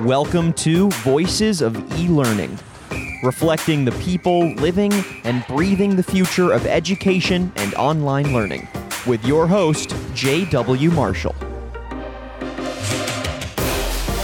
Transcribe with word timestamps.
Welcome 0.00 0.54
to 0.54 0.88
Voices 1.02 1.60
of 1.60 1.76
E 1.98 2.08
Learning, 2.08 2.58
reflecting 3.22 3.84
the 3.84 3.92
people 4.00 4.50
living 4.54 4.90
and 5.24 5.46
breathing 5.46 5.96
the 5.96 6.02
future 6.02 6.50
of 6.50 6.66
education 6.66 7.52
and 7.56 7.74
online 7.74 8.32
learning, 8.32 8.66
with 9.06 9.22
your 9.26 9.46
host, 9.46 9.94
J.W. 10.14 10.90
Marshall. 10.92 11.34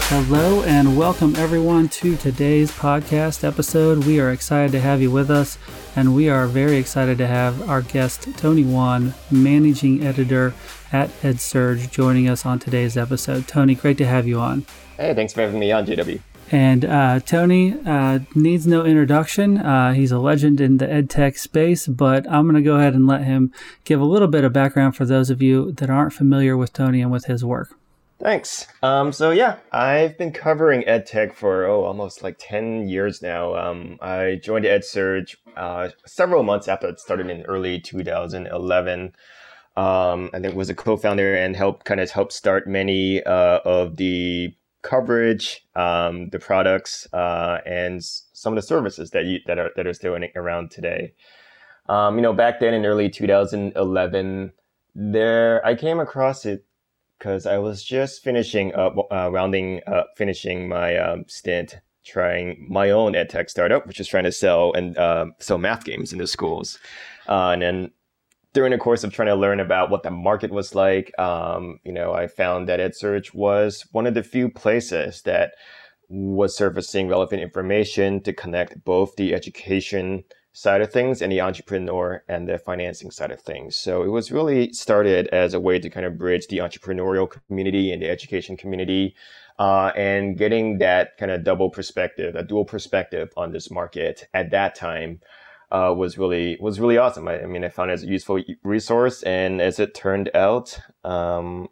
Hello, 0.09 0.63
and 0.63 0.97
welcome 0.97 1.35
everyone 1.35 1.87
to 1.89 2.17
today's 2.17 2.71
podcast 2.71 3.43
episode. 3.47 4.05
We 4.05 4.19
are 4.19 4.31
excited 4.31 4.71
to 4.71 4.79
have 4.79 5.03
you 5.03 5.11
with 5.11 5.29
us, 5.29 5.59
and 5.95 6.15
we 6.15 6.29
are 6.29 6.47
very 6.47 6.77
excited 6.77 7.19
to 7.19 7.27
have 7.27 7.69
our 7.69 7.83
guest, 7.83 8.27
Tony 8.37 8.63
Wan, 8.63 9.13
managing 9.29 10.03
editor 10.03 10.55
at 10.91 11.09
EdSurge, 11.21 11.91
joining 11.91 12.27
us 12.27 12.43
on 12.43 12.57
today's 12.57 12.97
episode. 12.97 13.47
Tony, 13.47 13.75
great 13.75 13.99
to 13.99 14.07
have 14.07 14.27
you 14.27 14.39
on. 14.39 14.65
Hey, 14.99 15.13
thanks 15.13 15.31
for 15.31 15.39
having 15.39 15.61
me 15.61 15.71
on, 15.71 15.85
JW. 15.85 16.19
And 16.51 16.83
uh, 16.83 17.21
Tony 17.21 17.73
uh, 17.85 18.19
needs 18.35 18.67
no 18.67 18.83
introduction. 18.83 19.57
Uh, 19.57 19.93
he's 19.93 20.11
a 20.11 20.19
legend 20.19 20.59
in 20.59 20.75
the 20.75 20.87
edtech 20.87 21.37
space, 21.37 21.87
but 21.87 22.29
I'm 22.29 22.43
going 22.43 22.55
to 22.55 22.61
go 22.61 22.75
ahead 22.75 22.95
and 22.95 23.07
let 23.07 23.23
him 23.23 23.53
give 23.85 24.01
a 24.01 24.05
little 24.05 24.27
bit 24.27 24.43
of 24.43 24.51
background 24.51 24.97
for 24.97 25.05
those 25.05 25.29
of 25.29 25.41
you 25.41 25.71
that 25.73 25.89
aren't 25.89 26.11
familiar 26.11 26.57
with 26.57 26.73
Tony 26.73 27.01
and 27.01 27.11
with 27.13 27.25
his 27.25 27.45
work. 27.45 27.79
Thanks. 28.19 28.67
Um, 28.83 29.13
so 29.13 29.31
yeah, 29.31 29.59
I've 29.71 30.17
been 30.17 30.33
covering 30.33 30.81
edtech 30.81 31.33
for 31.33 31.63
oh 31.65 31.85
almost 31.85 32.21
like 32.21 32.35
ten 32.37 32.89
years 32.89 33.21
now. 33.21 33.55
Um, 33.55 33.97
I 34.01 34.41
joined 34.43 34.65
EdSurge 34.65 35.37
uh, 35.55 35.89
several 36.05 36.43
months 36.43 36.67
after 36.67 36.89
it 36.89 36.99
started 36.99 37.29
in 37.29 37.43
early 37.43 37.79
2011. 37.79 39.13
Um, 39.77 40.29
I 40.33 40.39
think 40.41 40.55
was 40.55 40.69
a 40.69 40.75
co-founder 40.75 41.35
and 41.35 41.55
helped 41.55 41.85
kind 41.85 42.01
of 42.01 42.11
help 42.11 42.33
start 42.33 42.67
many 42.67 43.23
uh, 43.23 43.59
of 43.63 43.95
the 43.95 44.53
coverage, 44.81 45.65
um, 45.75 46.29
the 46.29 46.39
products, 46.39 47.07
uh, 47.13 47.59
and 47.65 48.03
some 48.03 48.53
of 48.53 48.55
the 48.55 48.61
services 48.67 49.11
that 49.11 49.25
you, 49.25 49.39
that 49.47 49.59
are 49.59 49.71
that 49.75 49.87
are 49.87 49.93
still 49.93 50.17
around 50.35 50.71
today. 50.71 51.13
Um, 51.87 52.15
you 52.15 52.21
know, 52.21 52.33
back 52.33 52.59
then 52.59 52.73
in 52.73 52.85
early 52.85 53.09
2011, 53.09 54.51
there 54.95 55.65
I 55.65 55.75
came 55.75 55.99
across 55.99 56.45
it 56.45 56.65
because 57.17 57.45
I 57.45 57.57
was 57.57 57.83
just 57.83 58.23
finishing 58.23 58.73
up, 58.75 58.95
uh, 59.11 59.29
rounding 59.31 59.81
up, 59.87 60.11
finishing 60.15 60.69
my 60.69 60.97
um, 60.97 61.25
stint 61.27 61.79
trying 62.09 62.65
my 62.69 62.89
own 62.89 63.15
ed 63.15 63.29
tech 63.29 63.49
startup, 63.49 63.85
which 63.87 63.99
is 63.99 64.07
trying 64.07 64.23
to 64.23 64.31
sell 64.31 64.73
and 64.73 64.97
uh, 64.97 65.27
sell 65.39 65.57
math 65.57 65.83
games 65.85 66.11
into 66.11 66.27
schools. 66.27 66.79
Uh, 67.27 67.51
and 67.51 67.61
then 67.61 67.91
during 68.53 68.71
the 68.71 68.77
course 68.77 69.03
of 69.03 69.13
trying 69.13 69.27
to 69.27 69.35
learn 69.35 69.59
about 69.59 69.89
what 69.89 70.03
the 70.03 70.11
market 70.11 70.51
was 70.51 70.73
like, 70.73 71.17
um, 71.19 71.79
you 71.83 71.91
know, 71.91 72.13
I 72.13 72.27
found 72.27 72.67
that 72.67 72.79
EdSurge 72.79 73.33
was 73.33 73.85
one 73.91 74.07
of 74.07 74.13
the 74.13 74.23
few 74.23 74.49
places 74.49 75.21
that 75.23 75.53
was 76.09 76.55
surfacing 76.55 77.07
relevant 77.07 77.41
information 77.41 78.21
to 78.23 78.33
connect 78.33 78.83
both 78.83 79.15
the 79.15 79.35
education 79.35 80.23
side 80.51 80.81
of 80.81 80.91
things 80.91 81.21
and 81.21 81.31
the 81.31 81.39
entrepreneur 81.39 82.23
and 82.27 82.49
the 82.49 82.57
financing 82.57 83.11
side 83.11 83.29
of 83.29 83.39
things. 83.39 83.77
So 83.77 84.01
it 84.01 84.09
was 84.09 84.31
really 84.31 84.73
started 84.73 85.27
as 85.27 85.53
a 85.53 85.59
way 85.59 85.77
to 85.77 85.89
kind 85.89 86.05
of 86.05 86.17
bridge 86.17 86.47
the 86.47 86.57
entrepreneurial 86.57 87.29
community 87.47 87.91
and 87.93 88.01
the 88.01 88.09
education 88.09 88.57
community 88.57 89.15
uh, 89.59 89.91
and 89.95 90.37
getting 90.37 90.79
that 90.79 91.17
kind 91.17 91.31
of 91.31 91.43
double 91.43 91.69
perspective, 91.69 92.35
a 92.35 92.43
dual 92.43 92.65
perspective 92.65 93.29
on 93.37 93.51
this 93.51 93.69
market 93.69 94.27
at 94.33 94.49
that 94.49 94.73
time 94.73 95.19
uh, 95.71 95.93
was 95.95 96.17
really 96.17 96.57
was 96.59 96.79
really 96.79 96.97
awesome. 96.97 97.27
I, 97.27 97.41
I, 97.41 97.45
mean, 97.45 97.63
I 97.63 97.69
found 97.69 97.91
it 97.91 97.93
as 97.93 98.03
a 98.03 98.07
useful 98.07 98.41
resource, 98.63 99.23
and 99.23 99.61
as 99.61 99.79
it 99.79 99.93
turned 99.93 100.29
out, 100.33 100.79
um, 101.03 101.69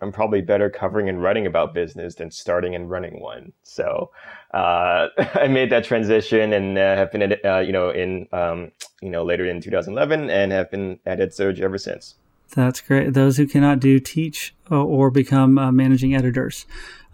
I'm 0.00 0.12
probably 0.12 0.40
better 0.40 0.70
covering 0.70 1.08
and 1.08 1.22
writing 1.22 1.46
about 1.46 1.74
business 1.74 2.16
than 2.16 2.30
starting 2.30 2.74
and 2.74 2.90
running 2.90 3.20
one. 3.20 3.52
So 3.62 4.10
uh, 4.54 5.08
I 5.34 5.48
made 5.48 5.70
that 5.70 5.84
transition 5.84 6.52
and 6.52 6.78
uh, 6.78 6.96
have 6.96 7.12
been, 7.12 7.36
uh, 7.44 7.58
you 7.58 7.72
know, 7.72 7.90
in 7.90 8.28
um, 8.32 8.72
you 9.00 9.10
know 9.10 9.24
later 9.24 9.44
in 9.44 9.60
2011, 9.60 10.30
and 10.30 10.52
have 10.52 10.70
been 10.70 10.98
at 11.06 11.18
EdSurge 11.18 11.60
ever 11.60 11.78
since. 11.78 12.14
That's 12.54 12.80
great. 12.80 13.12
Those 13.12 13.36
who 13.36 13.46
cannot 13.46 13.78
do 13.78 13.98
teach 14.00 14.54
or 14.70 15.10
become 15.10 15.58
uh, 15.58 15.70
managing 15.70 16.14
editors. 16.14 16.64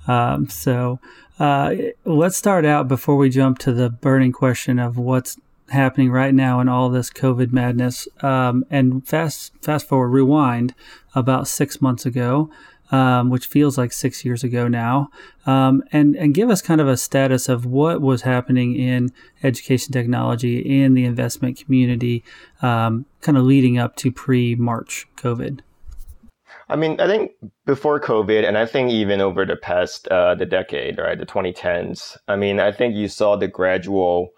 Um, 0.06 0.48
so 0.48 1.00
uh, 1.38 1.74
let's 2.04 2.36
start 2.36 2.64
out 2.64 2.86
before 2.86 3.16
we 3.16 3.30
jump 3.30 3.58
to 3.60 3.72
the 3.72 3.90
burning 3.90 4.32
question 4.32 4.78
of 4.78 4.96
what's 4.96 5.36
happening 5.70 6.10
right 6.10 6.34
now 6.34 6.60
in 6.60 6.68
all 6.68 6.90
this 6.90 7.10
COVID 7.10 7.52
madness. 7.52 8.06
Um, 8.22 8.64
and 8.70 9.06
fast 9.06 9.52
fast 9.62 9.88
forward, 9.88 10.08
rewind 10.08 10.74
about 11.14 11.48
six 11.48 11.80
months 11.80 12.04
ago, 12.06 12.50
um, 12.90 13.30
which 13.30 13.46
feels 13.46 13.78
like 13.78 13.92
six 13.92 14.24
years 14.24 14.44
ago 14.44 14.68
now, 14.68 15.08
um, 15.46 15.82
and 15.92 16.14
and 16.16 16.34
give 16.34 16.50
us 16.50 16.62
kind 16.62 16.80
of 16.80 16.88
a 16.88 16.96
status 16.96 17.48
of 17.48 17.66
what 17.66 18.00
was 18.00 18.22
happening 18.22 18.76
in 18.76 19.10
education 19.42 19.92
technology 19.92 20.58
in 20.58 20.94
the 20.94 21.04
investment 21.04 21.58
community, 21.58 22.22
um, 22.62 23.06
kind 23.20 23.38
of 23.38 23.44
leading 23.44 23.78
up 23.78 23.96
to 23.96 24.12
pre 24.12 24.54
March 24.54 25.06
COVID. 25.16 25.60
I 26.68 26.76
mean, 26.76 26.98
I 26.98 27.06
think 27.06 27.32
before 27.66 28.00
COVID, 28.00 28.46
and 28.46 28.56
I 28.56 28.64
think 28.64 28.90
even 28.90 29.20
over 29.20 29.44
the 29.44 29.56
past 29.56 30.08
uh, 30.08 30.34
the 30.34 30.46
decade, 30.46 30.98
right, 30.98 31.18
the 31.18 31.26
2010s. 31.26 32.16
I 32.26 32.36
mean, 32.36 32.58
I 32.58 32.72
think 32.72 32.94
you 32.94 33.08
saw 33.08 33.36
the 33.36 33.48
gradual 33.48 34.32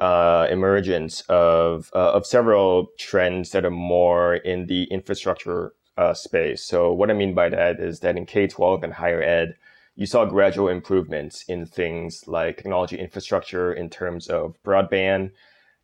uh, 0.00 0.46
emergence 0.50 1.22
of 1.28 1.90
uh, 1.94 2.12
of 2.12 2.26
several 2.26 2.88
trends 2.98 3.50
that 3.50 3.64
are 3.64 3.70
more 3.70 4.36
in 4.36 4.66
the 4.66 4.84
infrastructure 4.84 5.72
uh, 5.96 6.14
space. 6.14 6.64
So 6.64 6.92
what 6.92 7.10
I 7.10 7.14
mean 7.14 7.34
by 7.34 7.50
that 7.50 7.78
is 7.78 8.00
that 8.00 8.16
in 8.16 8.26
K 8.26 8.46
twelve 8.46 8.82
and 8.82 8.94
higher 8.94 9.22
ed, 9.22 9.56
you 9.96 10.06
saw 10.06 10.24
gradual 10.24 10.68
improvements 10.68 11.44
in 11.48 11.66
things 11.66 12.24
like 12.26 12.56
technology 12.56 12.96
infrastructure 12.96 13.72
in 13.72 13.90
terms 13.90 14.28
of 14.28 14.56
broadband, 14.64 15.32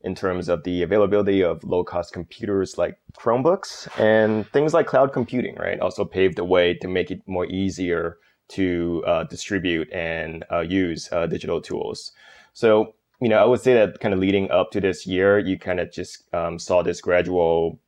in 0.01 0.15
terms 0.15 0.49
of 0.49 0.65
the 0.65 0.83
availability 0.83 1.43
of 1.43 1.63
low 1.65 1.85
cost 1.85 2.15
computers 2.15 2.79
like 2.79 2.99
Chromebooks, 3.19 3.89
and 4.01 4.47
things 4.53 4.73
like 4.73 4.87
cloud 4.87 5.13
computing. 5.13 5.57
Right, 5.57 5.81
also 5.81 6.05
paved 6.05 6.37
the 6.37 6.45
way 6.45 6.75
to 6.75 6.89
make 6.89 7.11
it 7.11 7.21
more 7.27 7.47
easier 7.47 8.17
to 8.49 9.03
uh, 9.07 9.25
distribute 9.25 9.93
and 9.93 10.45
uh, 10.51 10.61
use 10.61 11.11
uh, 11.13 11.27
digital 11.27 11.61
tools. 11.61 12.13
So 12.53 12.95
you 13.21 13.29
know, 13.29 13.39
I 13.39 13.45
would 13.45 13.61
say 13.61 13.75
that 13.75 14.01
kind 14.01 14.13
of 14.13 14.21
leading 14.21 14.51
up 14.51 14.71
to 14.73 14.81
this 14.81 15.07
year, 15.07 15.39
you 15.39 15.59
kind 15.59 15.81
of 15.81 15.91
just 15.91 16.23
um, 16.35 16.59
saw 16.59 16.83
this 16.83 17.01
gradual, 17.01 17.81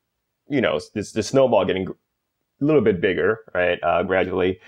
you 0.49 0.61
know, 0.61 0.81
this 0.95 1.13
the 1.13 1.23
snowball 1.23 1.65
getting 1.65 1.89
a 1.89 2.65
little 2.65 2.81
bit 2.81 3.01
bigger, 3.01 3.41
right? 3.55 3.79
Uh, 3.83 4.03
gradually, 4.03 4.59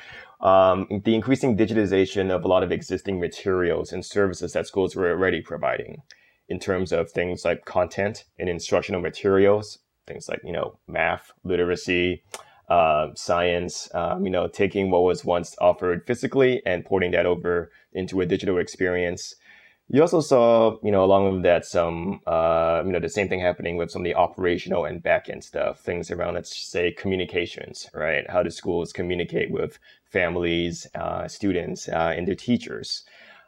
um, 0.41 0.87
the 1.05 1.15
increasing 1.15 1.57
digitization 1.57 2.31
of 2.31 2.45
a 2.45 2.49
lot 2.49 2.63
of 2.63 2.73
existing 2.73 3.21
materials 3.21 3.93
and 3.93 4.05
services 4.05 4.53
that 4.53 4.67
schools 4.67 4.95
were 4.95 5.11
already 5.11 5.41
providing, 5.41 6.03
in 6.49 6.59
terms 6.59 6.93
of 6.93 7.11
things 7.11 7.45
like 7.45 7.65
content 7.65 8.25
and 8.39 8.49
instructional 8.49 9.01
materials, 9.01 9.79
things 10.07 10.29
like 10.29 10.41
you 10.45 10.53
know, 10.53 10.79
math, 10.87 11.33
literacy. 11.45 12.23
Uh, 12.69 13.13
science, 13.17 13.93
um, 13.97 14.25
you 14.25 14.31
know, 14.31 14.47
taking 14.47 14.93
what 14.93 15.03
was 15.03 15.25
once 15.25 15.57
offered 15.61 16.07
physically 16.07 16.63
and 16.65 16.85
porting 16.85 17.11
that 17.11 17.27
over 17.27 17.69
into 17.93 18.21
a 18.21 18.27
digital 18.27 18.59
experience 18.59 19.35
you 19.93 20.01
also 20.01 20.21
saw, 20.21 20.77
you 20.85 20.93
know, 20.93 21.05
along 21.05 21.33
with 21.33 21.43
that, 21.43 21.65
some, 21.65 22.21
uh, 22.27 22.83
you 22.87 22.93
know, 22.93 23.01
the 23.01 23.09
same 23.09 23.29
thing 23.29 23.41
happening 23.41 23.77
with 23.77 23.91
some 23.91 24.03
of 24.03 24.05
the 24.05 24.15
operational 24.15 24.85
and 24.85 25.03
backend 25.03 25.43
stuff, 25.43 25.81
things 25.81 26.13
around, 26.13 26.35
let's 26.35 26.57
say, 26.57 26.93
communications, 26.93 27.91
right? 27.93 28.29
How 28.31 28.45
do 28.45 28.51
schools 28.51 28.93
communicate 28.93 29.51
with 29.51 29.81
families, 30.05 30.87
uh, 30.95 31.27
students, 31.27 31.89
uh, 31.89 32.15
and 32.17 32.27
their 32.29 32.37
teachers? 32.37 33.03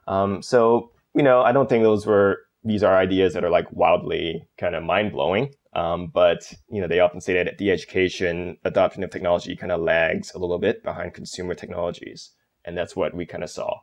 Um, 0.09 0.43
so, 0.43 0.91
you 1.15 1.23
know, 1.23 1.43
I 1.43 1.53
don't 1.53 1.69
think 1.69 1.85
those 1.85 2.07
were, 2.07 2.41
these 2.65 2.83
are 2.83 2.97
ideas 2.97 3.35
that 3.35 3.45
are 3.45 3.51
like 3.51 3.71
wildly 3.71 4.45
kind 4.59 4.75
of 4.75 4.83
mind 4.83 5.13
blowing. 5.13 5.55
Um, 5.75 6.09
but, 6.09 6.53
you 6.69 6.81
know, 6.81 6.89
they 6.89 6.99
often 6.99 7.21
say 7.21 7.35
that 7.35 7.59
the 7.59 7.71
education 7.71 8.59
adoption 8.65 9.05
of 9.05 9.11
technology 9.11 9.55
kind 9.55 9.71
of 9.71 9.81
lags 9.81 10.35
a 10.35 10.39
little 10.39 10.59
bit 10.59 10.83
behind 10.83 11.15
consumer 11.15 11.55
technologies. 11.55 12.33
And 12.65 12.77
that's 12.77 12.97
what 12.97 13.15
we 13.15 13.27
kind 13.27 13.45
of 13.45 13.51
saw. 13.51 13.81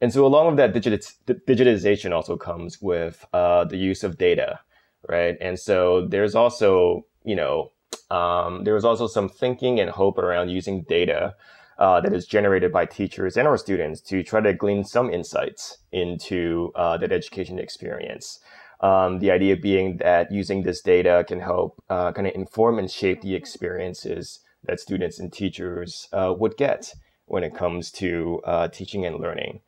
And 0.00 0.12
so 0.12 0.26
along 0.26 0.46
with 0.46 0.56
that 0.56 0.74
digitization 0.74 2.12
also 2.12 2.36
comes 2.36 2.82
with 2.82 3.24
uh, 3.32 3.64
the 3.64 3.78
use 3.78 4.04
of 4.04 4.18
data, 4.18 4.60
right? 5.08 5.36
And 5.40 5.58
so 5.58 6.06
there's 6.06 6.34
also, 6.34 7.06
you 7.24 7.34
know, 7.34 7.72
um, 8.10 8.64
there 8.64 8.74
was 8.74 8.84
also 8.84 9.06
some 9.06 9.28
thinking 9.28 9.80
and 9.80 9.90
hope 9.90 10.18
around 10.18 10.50
using 10.50 10.82
data 10.82 11.34
uh, 11.78 12.00
that 12.00 12.12
is 12.12 12.26
generated 12.26 12.72
by 12.72 12.86
teachers 12.86 13.36
and 13.36 13.48
our 13.48 13.56
students 13.56 14.00
to 14.00 14.22
try 14.22 14.40
to 14.40 14.52
glean 14.52 14.84
some 14.84 15.10
insights 15.10 15.78
into 15.92 16.72
uh, 16.74 16.96
that 16.98 17.12
education 17.12 17.58
experience. 17.58 18.38
Um, 18.80 19.20
the 19.20 19.30
idea 19.30 19.56
being 19.56 19.96
that 19.98 20.30
using 20.30 20.62
this 20.62 20.82
data 20.82 21.24
can 21.26 21.40
help 21.40 21.82
uh, 21.88 22.12
kind 22.12 22.26
of 22.26 22.34
inform 22.34 22.78
and 22.78 22.90
shape 22.90 23.22
the 23.22 23.34
experiences 23.34 24.40
that 24.64 24.80
students 24.80 25.18
and 25.18 25.32
teachers 25.32 26.08
uh, 26.12 26.34
would 26.38 26.56
get 26.58 26.92
when 27.24 27.42
it 27.42 27.54
comes 27.54 27.90
to 27.92 28.40
uh, 28.44 28.68
teaching 28.68 29.06
and 29.06 29.18
learning 29.18 29.60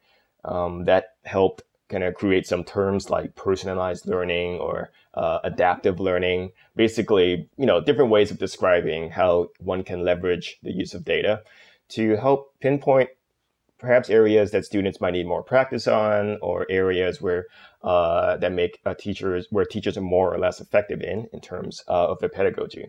um, 0.48 0.84
that 0.84 1.04
helped 1.24 1.62
kind 1.88 2.04
of 2.04 2.14
create 2.14 2.46
some 2.46 2.64
terms 2.64 3.08
like 3.08 3.34
personalized 3.34 4.06
learning 4.06 4.58
or 4.58 4.90
uh, 5.14 5.38
adaptive 5.44 6.00
learning. 6.00 6.50
Basically, 6.76 7.48
you 7.56 7.66
know, 7.66 7.80
different 7.80 8.10
ways 8.10 8.30
of 8.30 8.38
describing 8.38 9.10
how 9.10 9.48
one 9.58 9.82
can 9.82 10.04
leverage 10.04 10.58
the 10.62 10.72
use 10.72 10.94
of 10.94 11.04
data 11.04 11.42
to 11.90 12.16
help 12.16 12.52
pinpoint 12.60 13.10
perhaps 13.78 14.10
areas 14.10 14.50
that 14.50 14.64
students 14.64 15.00
might 15.00 15.12
need 15.12 15.26
more 15.26 15.42
practice 15.42 15.86
on, 15.86 16.36
or 16.42 16.66
areas 16.68 17.22
where 17.22 17.46
uh, 17.82 18.36
that 18.36 18.52
make 18.52 18.80
uh, 18.84 18.94
teachers 18.94 19.46
where 19.50 19.64
teachers 19.64 19.96
are 19.96 20.02
more 20.02 20.34
or 20.34 20.38
less 20.38 20.60
effective 20.60 21.00
in 21.00 21.28
in 21.32 21.40
terms 21.40 21.82
uh, 21.88 22.08
of 22.08 22.18
their 22.18 22.28
pedagogy. 22.28 22.86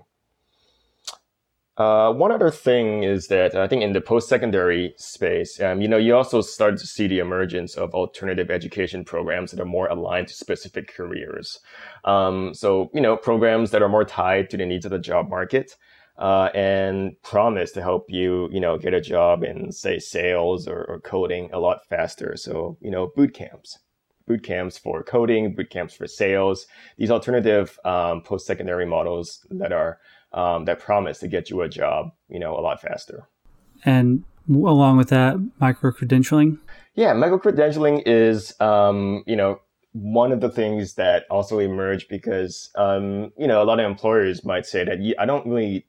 Uh, 1.80 2.12
one 2.12 2.30
other 2.30 2.52
thing 2.52 3.04
is 3.04 3.28
that 3.28 3.56
I 3.56 3.66
think 3.66 3.84
in 3.84 3.94
the 3.94 4.02
post-secondary 4.02 4.94
space, 4.98 5.62
um, 5.62 5.80
you 5.80 5.88
know, 5.88 5.96
you 5.96 6.14
also 6.14 6.42
start 6.42 6.78
to 6.78 6.86
see 6.86 7.08
the 7.08 7.20
emergence 7.20 7.76
of 7.76 7.94
alternative 7.94 8.52
education 8.52 9.06
programs 9.06 9.52
that 9.52 9.62
are 9.62 9.66
more 9.66 9.88
aligned 9.88 10.28
to 10.28 10.34
specific 10.34 10.94
careers. 10.94 11.58
Um, 12.04 12.54
so, 12.54 12.92
you 12.94 13.00
know, 13.00 13.16
programs 13.16 13.72
that 13.72 13.81
are 13.81 13.88
more 13.88 14.04
tied 14.04 14.50
to 14.50 14.58
the 14.58 14.66
needs 14.66 14.84
of 14.84 14.92
the 14.92 15.00
job 15.00 15.30
market 15.30 15.78
uh, 16.18 16.50
and 16.54 17.14
promise 17.24 17.72
to 17.72 17.81
help 17.81 18.08
you, 18.10 18.50
you 18.52 18.60
know, 18.60 18.78
get 18.78 18.94
a 18.94 19.00
job 19.00 19.46
in, 19.46 19.72
say, 19.72 20.00
sales 20.00 20.68
or, 20.68 20.84
or 20.84 21.00
coding 21.00 21.50
a 21.54 21.60
lot 21.60 21.88
faster. 21.88 22.36
So, 22.36 22.78
you 22.81 22.92
know, 22.92 23.10
boot 23.16 23.34
camps 23.34 23.80
boot 24.30 24.44
camps 24.44 24.78
for 24.78 25.04
coding, 25.04 25.56
boot 25.56 25.72
camps 25.72 25.96
for 25.96 26.06
sales, 26.06 26.68
these 26.98 27.10
alternative 27.10 27.80
um, 27.84 28.22
post-secondary 28.22 28.86
models 28.86 29.44
that 29.50 29.74
are 29.74 30.00
um, 30.34 30.66
that 30.66 30.80
promise 30.80 31.20
to 31.20 31.28
get 31.28 31.50
you 31.50 31.62
a 31.62 31.70
job, 31.70 32.12
you 32.28 32.40
know, 32.40 32.58
a 32.58 32.62
lot 32.62 32.81
faster. 32.81 33.28
And 33.86 34.24
along 34.50 34.98
with 34.98 35.10
that, 35.10 35.38
micro 35.60 35.92
credentialing. 35.92 36.58
Yeah, 36.96 37.14
micro 37.14 37.40
credentialing 37.40 38.04
is, 38.06 38.60
um, 38.60 39.24
you 39.26 39.36
know, 39.36 39.62
one 39.94 40.31
of 40.31 40.42
the 40.42 40.50
things 40.50 40.96
that 40.96 41.26
also 41.30 41.60
emerged 41.60 42.10
because, 42.10 42.70
um, 42.76 43.31
you 43.38 43.48
know, 43.48 43.62
a 43.62 43.66
lot 43.66 43.80
of 43.80 43.86
employers 43.86 44.46
might 44.46 44.66
say 44.66 44.84
that 44.84 45.16
I 45.18 45.26
don't 45.26 45.48
really 45.48 45.86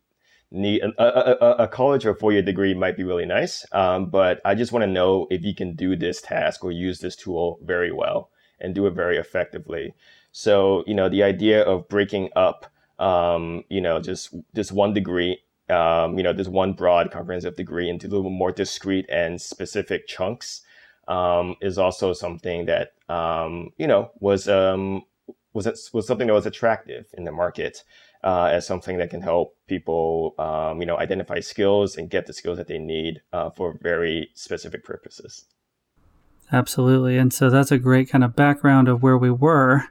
need 0.51 0.83
a, 0.83 1.45
a, 1.45 1.65
a 1.65 1.69
college 1.69 2.05
or 2.05 2.15
four 2.15 2.33
year 2.33 2.43
degree 2.43 2.75
might 2.75 2.97
be 2.97 3.05
really 3.05 3.27
nice, 3.27 3.65
um, 3.73 4.11
but 4.11 4.41
I 4.45 4.55
just 4.55 4.73
want 4.73 4.83
to 4.83 4.91
know 4.91 5.27
if 5.31 5.45
you 5.45 5.55
can 5.55 5.75
do 5.75 5.97
this 5.97 6.21
task 6.21 6.65
or 6.65 6.73
use 6.73 7.01
this 7.01 7.15
tool 7.15 7.59
very 7.63 7.93
well 7.93 8.31
and 8.59 8.75
do 8.75 8.87
it 8.87 8.95
very 8.95 9.17
effectively. 9.17 9.95
So, 10.33 10.85
you 10.87 10.95
know, 10.95 11.09
the 11.09 11.23
idea 11.23 11.63
of 11.63 11.89
breaking 11.89 12.31
up 12.37 12.70
um, 13.01 13.65
you 13.69 13.81
know, 13.81 13.99
just 14.01 14.35
this 14.53 14.71
one 14.71 14.93
degree, 14.93 15.39
um, 15.69 16.17
you 16.17 16.23
know, 16.23 16.33
this 16.33 16.49
one 16.49 16.75
broad 16.75 17.11
comprehensive 17.11 17.57
degree 17.57 17.89
into 17.89 18.07
a 18.07 18.11
little 18.11 18.31
more 18.31 18.53
discrete 18.53 19.07
and 19.09 19.41
specific 19.41 20.07
chunks 20.07 20.63
um, 21.09 21.57
is 21.61 21.79
also 21.79 22.13
something 22.13 22.67
that 22.67 22.93
um, 23.09 23.73
you 23.77 23.87
know 23.87 24.11
was 24.21 24.49
um, 24.49 25.03
was 25.53 25.91
was 25.93 26.07
something 26.07 26.29
that 26.29 26.33
was 26.33 26.47
attractive 26.47 27.07
in 27.15 27.25
the 27.25 27.33
market 27.33 27.83
uh, 28.23 28.45
as 28.45 28.67
something 28.67 28.99
that 28.99 29.11
can 29.11 29.23
help 29.23 29.57
people 29.67 30.35
um, 30.39 30.81
you 30.81 30.87
know 30.87 30.99
identify 30.99 31.41
skills 31.41 31.97
and 31.97 32.11
get 32.11 32.27
the 32.27 32.33
skills 32.33 32.59
that 32.59 32.69
they 32.69 32.79
need 32.79 33.23
uh, 33.33 33.51
for 33.51 33.77
very 33.83 34.31
specific 34.35 34.85
purposes. 34.85 35.47
Absolutely, 36.53 37.17
and 37.17 37.33
so 37.33 37.49
that's 37.49 37.73
a 37.73 37.79
great 37.79 38.09
kind 38.09 38.25
of 38.25 38.37
background 38.37 38.89
of 38.89 39.03
where 39.03 39.19
we 39.19 39.31
were 39.31 39.85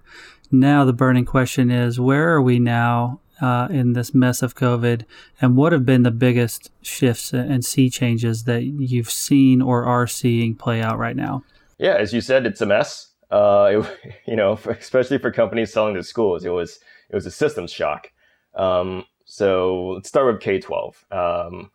now 0.51 0.85
the 0.85 0.93
burning 0.93 1.25
question 1.25 1.69
is 1.69 1.99
where 1.99 2.29
are 2.29 2.41
we 2.41 2.59
now 2.59 3.19
uh, 3.41 3.67
in 3.69 3.93
this 3.93 4.13
mess 4.13 4.41
of 4.41 4.55
COVID, 4.55 5.05
and 5.41 5.55
what 5.55 5.71
have 5.71 5.85
been 5.85 6.03
the 6.03 6.11
biggest 6.11 6.71
shifts 6.81 7.33
and 7.33 7.63
sea 7.63 7.89
changes 7.89 8.43
that 8.43 8.63
you've 8.63 9.09
seen 9.09 9.61
or 9.61 9.85
are 9.85 10.07
seeing 10.07 10.55
play 10.55 10.81
out 10.81 10.97
right 10.97 11.15
now? 11.15 11.43
Yeah, 11.77 11.95
as 11.95 12.13
you 12.13 12.21
said, 12.21 12.45
it's 12.45 12.61
a 12.61 12.65
mess. 12.65 13.11
Uh, 13.31 13.83
it, 14.03 14.15
you 14.27 14.35
know, 14.35 14.55
for, 14.55 14.71
especially 14.71 15.17
for 15.17 15.31
companies 15.31 15.71
selling 15.71 15.95
to 15.95 16.03
schools, 16.03 16.45
it 16.45 16.49
was 16.49 16.79
it 17.09 17.15
was 17.15 17.25
a 17.25 17.31
systems 17.31 17.71
shock. 17.71 18.11
Um, 18.55 19.05
so 19.25 19.91
let's 19.95 20.09
start 20.09 20.33
with 20.33 20.41
K 20.41 20.59
twelve. 20.59 21.05
Um, 21.11 21.71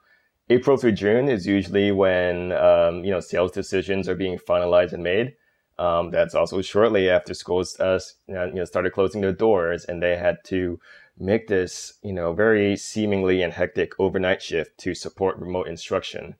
April 0.51 0.77
through 0.77 0.93
June 0.93 1.29
is 1.29 1.47
usually 1.47 1.91
when 1.91 2.53
um, 2.53 3.05
you 3.05 3.11
know 3.11 3.21
sales 3.21 3.53
decisions 3.53 4.09
are 4.09 4.15
being 4.15 4.39
finalized 4.39 4.93
and 4.93 5.03
made. 5.03 5.35
Um, 5.79 6.11
that's 6.11 6.35
also 6.35 6.63
shortly 6.63 7.11
after 7.11 7.35
schools 7.35 7.79
uh, 7.81 7.99
you 8.29 8.35
know 8.35 8.65
started 8.65 8.93
closing 8.93 9.21
their 9.21 9.33
doors, 9.33 9.85
and 9.85 10.03
they 10.03 10.17
had 10.17 10.39
to 10.45 10.79
make 11.19 11.49
this 11.49 11.95
you 12.03 12.13
know 12.13 12.33
very 12.33 12.77
seemingly 12.77 13.43
and 13.43 13.53
hectic 13.53 13.93
overnight 13.99 14.43
shift 14.43 14.79
to 14.79 14.95
support 14.95 15.39
remote 15.39 15.67
instruction, 15.69 16.37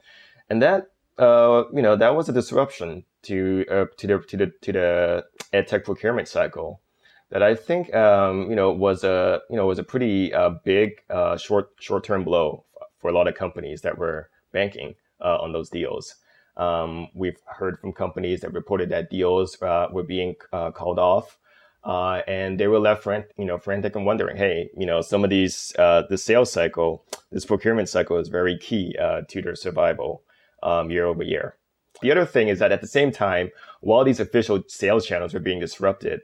and 0.49 0.63
that 0.63 0.89
uh, 1.19 1.65
you 1.73 1.83
know 1.83 1.97
that 1.97 2.15
was 2.15 2.29
a 2.29 2.33
disruption 2.33 3.05
to 3.23 3.65
uh, 3.71 3.87
to 3.97 4.07
the 4.07 4.19
to 4.19 4.37
the 4.37 4.47
to 4.61 4.73
the 4.73 5.25
ed 5.53 5.67
tech 5.67 5.85
procurement 5.85 6.29
cycle 6.29 6.81
that 7.31 7.43
I 7.43 7.55
think 7.55 7.93
um, 7.95 8.49
you 8.49 8.57
know 8.57 8.71
was 8.71 9.03
a 9.05 9.41
you 9.51 9.57
know 9.57 9.67
was 9.67 9.79
a 9.79 9.85
pretty 9.85 10.33
uh, 10.33 10.51
big 10.65 11.01
uh, 11.11 11.37
short 11.37 11.71
short 11.81 12.05
term 12.05 12.23
blow 12.25 12.65
for 12.99 13.11
a 13.11 13.15
lot 13.15 13.27
of 13.29 13.35
companies 13.35 13.83
that 13.83 13.99
were 13.99 14.31
banking 14.53 14.95
uh, 15.21 15.39
on 15.41 15.53
those 15.53 15.69
deals. 15.69 16.15
Um, 16.57 17.09
we've 17.15 17.39
heard 17.47 17.79
from 17.81 17.93
companies 17.93 18.41
that 18.41 18.53
reported 18.53 18.89
that 18.91 19.11
deals 19.11 19.61
uh, 19.63 19.89
were 19.91 20.03
being 20.05 20.37
uh, 20.53 20.71
called 20.71 20.99
off, 20.99 21.39
uh, 21.85 22.23
and 22.27 22.59
they 22.59 22.69
were 22.69 22.79
left 22.79 23.03
frantic, 23.03 23.33
you 23.37 23.45
know, 23.45 23.59
frantic 23.59 23.97
and 23.97 24.07
wondering, 24.07 24.37
hey, 24.37 24.71
you 24.77 24.87
know, 24.87 25.01
some 25.01 25.25
of 25.25 25.31
these, 25.31 25.75
uh, 25.79 26.03
the 26.09 26.17
sales 26.17 26.51
cycle, 26.51 27.05
this 27.31 27.45
procurement 27.45 27.89
cycle 27.89 28.19
is 28.19 28.29
very 28.29 28.57
key 28.59 28.97
uh, 29.01 29.23
to 29.29 29.43
their 29.43 29.57
survival 29.57 30.23
um, 30.63 30.91
year 30.91 31.07
over 31.07 31.23
year. 31.23 31.57
The 32.03 32.11
other 32.11 32.27
thing 32.27 32.49
is 32.49 32.59
that 32.59 32.73
at 32.73 32.81
the 32.81 32.87
same 32.87 33.13
time, 33.13 33.51
while 33.81 34.05
these 34.05 34.21
official 34.21 34.63
sales 34.67 35.07
channels 35.07 35.35
were 35.35 35.41
being 35.41 35.61
disrupted, 35.61 36.21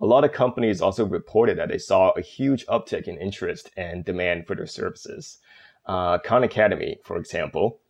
a 0.00 0.06
lot 0.06 0.24
of 0.24 0.32
companies 0.32 0.80
also 0.80 1.04
reported 1.04 1.58
that 1.58 1.68
they 1.68 1.78
saw 1.78 2.10
a 2.10 2.20
huge 2.20 2.66
uptick 2.66 3.06
in 3.06 3.16
interest 3.18 3.70
and 3.76 4.04
demand 4.04 4.46
for 4.46 4.56
their 4.56 4.66
services. 4.66 5.38
Uh, 5.86 6.18
Khan 6.18 6.42
Academy, 6.42 6.98
for 7.04 7.16
example, 7.16 7.80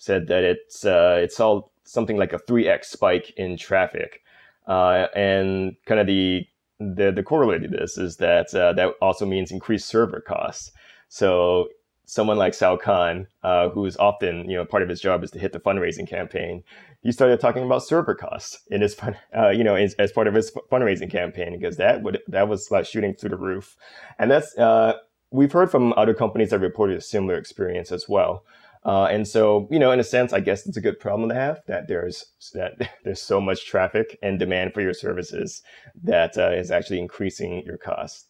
said 0.00 0.28
that 0.28 0.42
it's 0.42 0.84
uh, 0.86 1.20
it 1.22 1.30
saw 1.30 1.60
something 1.84 2.16
like 2.16 2.32
a 2.32 2.38
3x 2.38 2.86
spike 2.86 3.32
in 3.36 3.56
traffic. 3.56 4.22
Uh, 4.66 5.06
and 5.14 5.76
kind 5.86 6.00
of 6.00 6.06
the, 6.06 6.46
the, 6.78 7.12
the 7.12 7.22
corollary 7.22 7.60
to 7.60 7.68
this 7.68 7.98
is 7.98 8.16
that 8.16 8.54
uh, 8.54 8.72
that 8.72 8.94
also 9.02 9.26
means 9.26 9.50
increased 9.50 9.86
server 9.86 10.20
costs. 10.20 10.70
So 11.08 11.68
someone 12.06 12.38
like 12.38 12.54
Sal 12.54 12.78
Khan, 12.78 13.26
uh, 13.42 13.68
who's 13.68 13.96
often, 13.98 14.48
you 14.48 14.56
know, 14.56 14.64
part 14.64 14.82
of 14.82 14.88
his 14.88 15.00
job 15.00 15.22
is 15.22 15.30
to 15.32 15.38
hit 15.38 15.52
the 15.52 15.60
fundraising 15.60 16.08
campaign, 16.08 16.62
he 17.02 17.12
started 17.12 17.38
talking 17.38 17.62
about 17.62 17.82
server 17.82 18.14
costs 18.14 18.62
in 18.70 18.80
his, 18.80 18.96
uh, 19.36 19.50
you 19.50 19.64
know, 19.64 19.74
as, 19.74 19.94
as, 19.94 20.12
part 20.12 20.28
of 20.28 20.34
his 20.34 20.50
fundraising 20.72 21.10
campaign 21.10 21.58
because 21.58 21.76
that 21.76 22.02
would 22.02 22.20
that 22.28 22.48
was 22.48 22.70
like 22.70 22.86
shooting 22.86 23.14
through 23.14 23.30
the 23.30 23.36
roof, 23.36 23.76
and 24.18 24.30
that's 24.30 24.56
uh, 24.56 24.94
we've 25.30 25.52
heard 25.52 25.70
from 25.70 25.92
other 25.96 26.14
companies 26.14 26.50
that 26.50 26.60
reported 26.60 26.96
a 26.96 27.00
similar 27.00 27.36
experience 27.36 27.92
as 27.92 28.08
well. 28.08 28.44
Uh, 28.84 29.04
and 29.04 29.28
so, 29.28 29.68
you 29.70 29.78
know, 29.78 29.90
in 29.90 30.00
a 30.00 30.04
sense, 30.04 30.32
I 30.32 30.40
guess 30.40 30.66
it's 30.66 30.76
a 30.76 30.80
good 30.80 30.98
problem 30.98 31.28
to 31.28 31.34
have 31.34 31.60
that 31.66 31.86
there's 31.86 32.24
that 32.54 32.90
there's 33.04 33.20
so 33.20 33.40
much 33.40 33.66
traffic 33.66 34.18
and 34.22 34.38
demand 34.38 34.72
for 34.72 34.80
your 34.80 34.94
services 34.94 35.62
that 36.02 36.38
uh, 36.38 36.50
is 36.50 36.70
actually 36.70 36.98
increasing 37.00 37.62
your 37.64 37.76
costs. 37.76 38.26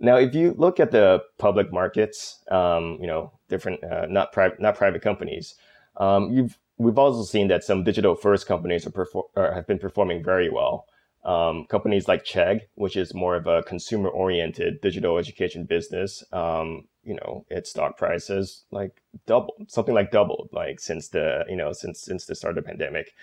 Now, 0.00 0.16
if 0.16 0.34
you 0.34 0.54
look 0.58 0.80
at 0.80 0.90
the 0.90 1.22
public 1.38 1.72
markets, 1.72 2.42
um, 2.50 2.98
you 3.00 3.06
know, 3.06 3.32
different 3.48 3.82
uh, 3.84 4.06
not 4.06 4.32
private 4.32 4.60
not 4.60 4.76
private 4.76 5.00
companies, 5.00 5.54
um, 5.96 6.30
you've 6.32 6.58
we've 6.76 6.98
also 6.98 7.22
seen 7.22 7.48
that 7.48 7.64
some 7.64 7.84
digital 7.84 8.14
first 8.14 8.46
companies 8.46 8.84
perfor- 8.84 9.28
have 9.36 9.66
been 9.66 9.78
performing 9.78 10.22
very 10.22 10.50
well. 10.50 10.86
Um, 11.24 11.64
companies 11.70 12.06
like 12.06 12.24
Chegg, 12.24 12.62
which 12.74 12.96
is 12.96 13.14
more 13.14 13.34
of 13.34 13.46
a 13.46 13.62
consumer 13.62 14.10
oriented 14.10 14.82
digital 14.82 15.16
education 15.16 15.64
business, 15.64 16.22
um, 16.32 16.86
you 17.04 17.14
know, 17.14 17.44
its 17.50 17.70
stock 17.70 17.96
price 17.96 18.28
has 18.28 18.64
like 18.70 19.02
doubled, 19.26 19.66
something 19.68 19.94
like 19.94 20.10
doubled, 20.10 20.48
like 20.52 20.80
since 20.80 21.08
the, 21.08 21.44
you 21.48 21.56
know, 21.56 21.72
since, 21.72 22.00
since 22.00 22.26
the 22.26 22.34
start 22.34 22.56
of 22.56 22.64
the 22.64 22.68
pandemic. 22.68 23.14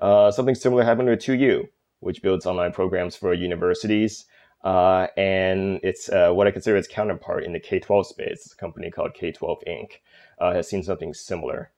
Uh, 0.00 0.30
something 0.30 0.54
similar 0.54 0.84
happened 0.84 1.08
with 1.08 1.20
2U, 1.20 1.68
which 2.00 2.22
builds 2.22 2.46
online 2.46 2.72
programs 2.72 3.16
for 3.16 3.32
universities. 3.34 4.26
Uh, 4.62 5.08
and 5.16 5.78
it's 5.82 6.08
uh, 6.08 6.30
what 6.32 6.46
I 6.46 6.50
consider 6.50 6.76
its 6.76 6.88
counterpart 6.88 7.44
in 7.44 7.52
the 7.52 7.60
K 7.60 7.78
12 7.78 8.06
space. 8.06 8.46
It's 8.46 8.52
a 8.52 8.56
company 8.56 8.90
called 8.90 9.14
K 9.14 9.30
12 9.30 9.58
Inc. 9.68 9.90
Uh, 10.38 10.54
has 10.54 10.68
seen 10.68 10.82
something 10.82 11.12
similar. 11.12 11.70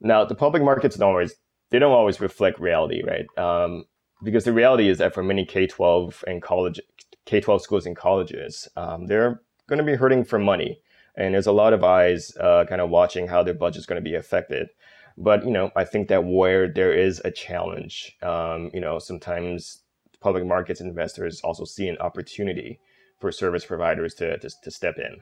Now, 0.00 0.24
the 0.24 0.34
public 0.34 0.62
markets 0.62 0.96
don't 0.96 1.10
always, 1.10 1.34
they 1.70 1.78
don't 1.78 1.92
always 1.92 2.20
reflect 2.20 2.60
reality, 2.60 3.02
right? 3.04 3.26
Um, 3.38 3.86
because 4.22 4.44
the 4.44 4.52
reality 4.52 4.88
is 4.88 4.98
that 4.98 5.14
for 5.14 5.22
many 5.22 5.44
K-12 5.44 6.22
and 6.24 6.40
college 6.40 6.80
K-12 7.24 7.60
schools 7.60 7.86
and 7.86 7.96
colleges, 7.96 8.68
um, 8.76 9.06
they're 9.06 9.40
going 9.68 9.78
to 9.78 9.84
be 9.84 9.94
hurting 9.94 10.24
for 10.24 10.38
money, 10.38 10.80
and 11.16 11.34
there's 11.34 11.46
a 11.46 11.52
lot 11.52 11.72
of 11.72 11.84
eyes 11.84 12.36
uh, 12.38 12.64
kind 12.68 12.80
of 12.80 12.90
watching 12.90 13.28
how 13.28 13.42
their 13.42 13.54
budget's 13.54 13.86
going 13.86 14.02
to 14.02 14.10
be 14.10 14.14
affected. 14.14 14.68
But 15.16 15.44
you 15.44 15.50
know, 15.50 15.70
I 15.76 15.84
think 15.84 16.08
that 16.08 16.24
where 16.24 16.68
there 16.68 16.92
is 16.92 17.20
a 17.24 17.30
challenge, 17.30 18.16
um, 18.22 18.70
you 18.72 18.80
know, 18.80 18.98
sometimes 18.98 19.82
public 20.20 20.46
markets 20.46 20.80
investors 20.80 21.40
also 21.42 21.64
see 21.64 21.88
an 21.88 21.98
opportunity 21.98 22.80
for 23.18 23.30
service 23.32 23.64
providers 23.64 24.14
to, 24.14 24.38
to, 24.38 24.50
to 24.62 24.70
step 24.70 24.98
in. 24.98 25.20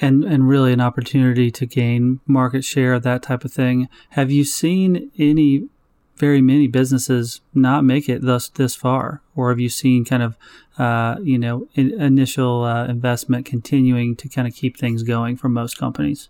And 0.00 0.24
and 0.24 0.48
really 0.48 0.72
an 0.72 0.80
opportunity 0.80 1.52
to 1.52 1.66
gain 1.66 2.20
market 2.26 2.64
share 2.64 2.98
that 2.98 3.22
type 3.22 3.44
of 3.44 3.52
thing. 3.52 3.88
Have 4.10 4.30
you 4.30 4.42
seen 4.42 5.12
any 5.18 5.68
very 6.16 6.40
many 6.40 6.66
businesses 6.66 7.40
not 7.54 7.84
make 7.84 8.08
it 8.08 8.22
thus 8.22 8.48
this 8.48 8.74
far, 8.74 9.22
or 9.34 9.50
have 9.50 9.60
you 9.60 9.68
seen 9.68 10.04
kind 10.04 10.22
of 10.22 10.36
uh, 10.78 11.16
you 11.22 11.38
know 11.38 11.66
in, 11.74 12.00
initial 12.00 12.64
uh, 12.64 12.86
investment 12.86 13.46
continuing 13.46 14.16
to 14.16 14.28
kind 14.28 14.46
of 14.46 14.54
keep 14.54 14.76
things 14.76 15.02
going 15.02 15.36
for 15.36 15.48
most 15.48 15.78
companies? 15.78 16.28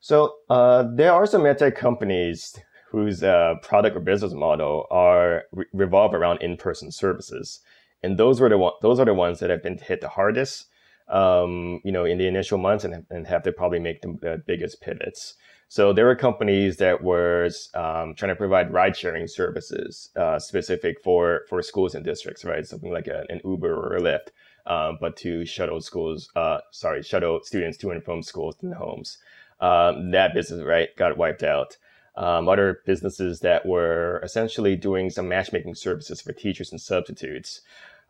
So 0.00 0.34
uh, 0.50 0.84
there 0.94 1.12
are 1.12 1.26
some 1.26 1.42
edtech 1.42 1.76
companies 1.76 2.58
whose 2.90 3.22
uh, 3.22 3.54
product 3.62 3.96
or 3.96 4.00
business 4.00 4.32
model 4.32 4.86
are 4.90 5.44
re- 5.52 5.64
revolve 5.72 6.12
around 6.12 6.42
in-person 6.42 6.90
services, 6.90 7.60
and 8.02 8.18
those 8.18 8.40
were 8.40 8.48
the 8.48 8.58
one, 8.58 8.72
those 8.82 8.98
are 8.98 9.06
the 9.06 9.14
ones 9.14 9.38
that 9.38 9.50
have 9.50 9.62
been 9.62 9.78
hit 9.78 10.00
the 10.00 10.08
hardest, 10.08 10.66
um, 11.08 11.80
you 11.84 11.92
know, 11.92 12.04
in 12.04 12.18
the 12.18 12.26
initial 12.26 12.58
months, 12.58 12.84
and, 12.84 13.06
and 13.10 13.26
have 13.26 13.42
to 13.44 13.52
probably 13.52 13.78
make 13.78 14.02
the 14.02 14.42
biggest 14.46 14.80
pivots. 14.80 15.34
So 15.72 15.94
there 15.94 16.04
were 16.04 16.16
companies 16.16 16.76
that 16.76 17.02
were 17.02 17.48
um, 17.72 18.14
trying 18.14 18.28
to 18.28 18.36
provide 18.36 18.74
ride-sharing 18.74 19.26
services 19.26 20.10
uh, 20.14 20.38
specific 20.38 21.02
for 21.02 21.46
for 21.48 21.62
schools 21.62 21.94
and 21.94 22.04
districts, 22.04 22.44
right? 22.44 22.66
Something 22.66 22.92
like 22.92 23.06
a, 23.06 23.24
an 23.30 23.40
Uber 23.42 23.72
or 23.74 23.96
a 23.96 24.02
Lyft, 24.02 24.28
um, 24.66 24.98
but 25.00 25.16
to 25.22 25.46
shuttle 25.46 25.80
schools, 25.80 26.28
uh, 26.36 26.58
sorry, 26.72 27.02
shuttle 27.02 27.40
students 27.42 27.78
to 27.78 27.88
and 27.88 28.04
from 28.04 28.22
schools 28.22 28.56
and 28.60 28.74
homes. 28.74 29.16
Um, 29.60 30.10
that 30.10 30.34
business, 30.34 30.62
right, 30.62 30.94
got 30.94 31.16
wiped 31.16 31.42
out 31.42 31.78
um, 32.16 32.50
other 32.50 32.82
businesses 32.84 33.40
that 33.40 33.64
were 33.64 34.20
essentially 34.22 34.76
doing 34.76 35.08
some 35.08 35.26
matchmaking 35.26 35.76
services 35.76 36.20
for 36.20 36.34
teachers 36.34 36.70
and 36.70 36.82
substitutes. 36.82 37.62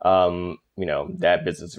Um, 0.05 0.59
you 0.77 0.87
know, 0.87 1.15
that 1.19 1.45
business, 1.45 1.79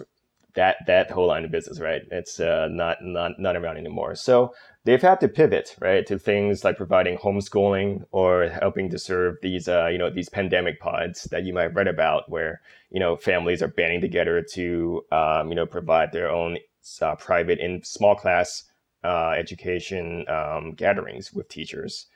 that 0.56 0.78
that 0.88 1.12
whole 1.12 1.28
line 1.28 1.46
of 1.46 1.52
business, 1.52 1.80
right? 1.80 2.02
It's 2.12 2.40
uh, 2.40 2.68
not 2.70 2.98
not 3.02 3.40
not 3.40 3.56
around 3.56 3.78
anymore. 3.78 4.16
So 4.16 4.54
they've 4.84 5.02
had 5.02 5.20
to 5.22 5.28
pivot, 5.28 5.76
right, 5.80 6.06
to 6.08 6.20
things 6.20 6.64
like 6.64 6.78
providing 6.78 7.18
homeschooling 7.18 8.04
or 8.12 8.50
helping 8.50 8.90
to 8.92 9.00
serve 9.00 9.38
these, 9.42 9.68
uh, 9.68 9.88
you 9.88 9.98
know, 9.98 10.10
these 10.10 10.30
pandemic 10.30 10.80
pods 10.80 11.24
that 11.26 11.44
you 11.44 11.54
might 11.54 11.64
have 11.64 11.76
read 11.76 11.88
about, 11.88 12.30
where 12.30 12.62
you 12.92 13.00
know 13.00 13.16
families 13.16 13.62
are 13.62 13.68
banding 13.68 14.02
together 14.02 14.42
to, 14.54 15.04
um, 15.12 15.50
you 15.50 15.56
know, 15.56 15.66
provide 15.66 16.12
their 16.12 16.30
own 16.30 16.58
uh, 17.02 17.16
private 17.16 17.60
and 17.60 17.86
small 17.86 18.16
class 18.16 18.64
uh, 19.04 19.32
education 19.38 20.26
um, 20.30 20.74
gatherings 20.74 21.34
with 21.34 21.50
teachers. 21.50 22.08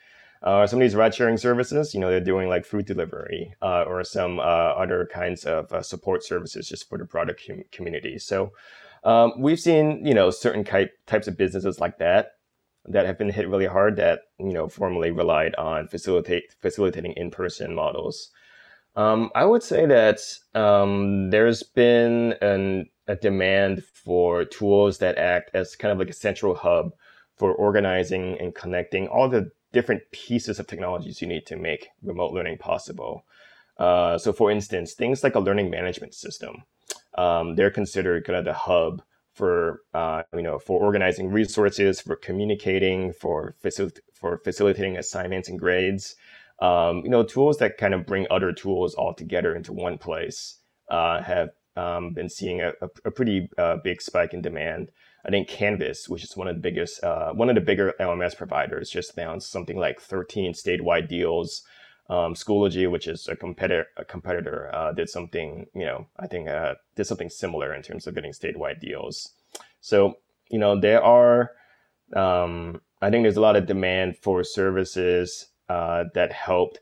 Uh, 0.42 0.66
some 0.66 0.78
of 0.78 0.82
these 0.82 0.94
ride 0.94 1.14
sharing 1.14 1.36
services, 1.36 1.94
you 1.94 2.00
know, 2.00 2.10
they're 2.10 2.20
doing 2.20 2.48
like 2.48 2.64
food 2.64 2.86
delivery 2.86 3.54
uh, 3.60 3.82
or 3.82 4.04
some 4.04 4.38
uh, 4.38 4.42
other 4.42 5.08
kinds 5.12 5.44
of 5.44 5.72
uh, 5.72 5.82
support 5.82 6.24
services 6.24 6.68
just 6.68 6.88
for 6.88 6.98
the 6.98 7.06
com- 7.06 7.64
community. 7.72 8.18
So 8.18 8.52
um, 9.04 9.32
we've 9.38 9.60
seen, 9.60 10.04
you 10.06 10.14
know, 10.14 10.30
certain 10.30 10.64
type, 10.64 10.92
types 11.06 11.28
of 11.28 11.36
businesses 11.36 11.80
like 11.80 11.98
that 11.98 12.32
that 12.86 13.06
have 13.06 13.18
been 13.18 13.30
hit 13.30 13.48
really 13.48 13.66
hard 13.66 13.96
that, 13.96 14.20
you 14.38 14.52
know, 14.52 14.68
formerly 14.68 15.10
relied 15.10 15.54
on 15.56 15.88
facilitate 15.88 16.54
facilitating 16.60 17.12
in-person 17.12 17.74
models. 17.74 18.30
Um, 18.96 19.30
I 19.34 19.44
would 19.44 19.62
say 19.62 19.86
that 19.86 20.20
um, 20.54 21.30
there's 21.30 21.62
been 21.62 22.34
an, 22.40 22.88
a 23.06 23.16
demand 23.16 23.84
for 23.84 24.44
tools 24.44 24.98
that 24.98 25.18
act 25.18 25.50
as 25.54 25.76
kind 25.76 25.92
of 25.92 25.98
like 25.98 26.10
a 26.10 26.14
central 26.14 26.54
hub 26.54 26.92
for 27.36 27.52
organizing 27.52 28.38
and 28.40 28.54
connecting 28.54 29.06
all 29.06 29.28
the 29.28 29.50
different 29.72 30.02
pieces 30.12 30.58
of 30.58 30.66
technologies 30.66 31.20
you 31.20 31.28
need 31.28 31.46
to 31.46 31.56
make 31.56 31.88
remote 32.02 32.32
learning 32.32 32.58
possible. 32.58 33.24
Uh, 33.78 34.18
so, 34.18 34.32
for 34.32 34.50
instance, 34.50 34.94
things 34.94 35.22
like 35.22 35.34
a 35.34 35.40
learning 35.40 35.70
management 35.70 36.14
system, 36.14 36.64
um, 37.16 37.54
they're 37.54 37.70
considered 37.70 38.24
kind 38.24 38.38
of 38.38 38.44
the 38.44 38.52
hub 38.52 39.02
for 39.32 39.82
uh, 39.94 40.22
you 40.34 40.42
know 40.42 40.58
for 40.58 40.80
organizing 40.80 41.30
resources, 41.30 42.00
for 42.00 42.16
communicating, 42.16 43.12
for 43.12 43.54
facil- 43.62 43.96
for 44.12 44.38
facilitating 44.38 44.96
assignments 44.96 45.48
and 45.48 45.58
grades. 45.58 46.16
Um, 46.60 47.02
you 47.04 47.10
know, 47.10 47.22
tools 47.22 47.58
that 47.58 47.78
kind 47.78 47.94
of 47.94 48.04
bring 48.04 48.26
other 48.30 48.52
tools 48.52 48.94
all 48.94 49.14
together 49.14 49.54
into 49.54 49.72
one 49.72 49.96
place 49.96 50.58
uh, 50.90 51.22
have 51.22 51.50
um, 51.76 52.12
been 52.12 52.28
seeing 52.28 52.60
a, 52.60 52.72
a, 53.04 53.10
pretty 53.12 53.48
uh, 53.56 53.76
big 53.76 54.02
spike 54.02 54.34
in 54.34 54.42
demand. 54.42 54.90
I 55.24 55.30
think 55.30 55.48
Canvas, 55.48 56.08
which 56.08 56.24
is 56.24 56.36
one 56.36 56.48
of 56.48 56.56
the 56.56 56.60
biggest, 56.60 57.02
uh, 57.02 57.32
one 57.32 57.48
of 57.48 57.54
the 57.54 57.60
bigger 57.60 57.94
LMS 58.00 58.36
providers, 58.36 58.90
just 58.90 59.16
announced 59.16 59.50
something 59.50 59.76
like 59.76 60.00
13 60.00 60.52
statewide 60.52 61.08
deals. 61.08 61.62
Um, 62.10 62.32
Schoology, 62.34 62.90
which 62.90 63.06
is 63.06 63.28
a 63.28 63.36
competitor, 63.36 63.86
a 63.98 64.04
competitor, 64.04 64.70
uh, 64.74 64.92
did 64.92 65.10
something, 65.10 65.66
you 65.74 65.84
know, 65.84 66.06
I 66.18 66.26
think 66.26 66.48
uh, 66.48 66.76
did 66.94 67.06
something 67.06 67.28
similar 67.28 67.74
in 67.74 67.82
terms 67.82 68.06
of 68.06 68.14
getting 68.14 68.32
statewide 68.32 68.80
deals. 68.80 69.34
So, 69.82 70.16
you 70.48 70.58
know, 70.58 70.80
there 70.80 71.02
are, 71.02 71.50
um, 72.14 72.80
I 73.02 73.10
think 73.10 73.24
there's 73.24 73.36
a 73.36 73.42
lot 73.42 73.56
of 73.56 73.66
demand 73.66 74.16
for 74.16 74.42
services 74.42 75.48
uh, 75.68 76.04
that 76.14 76.32
help 76.32 76.78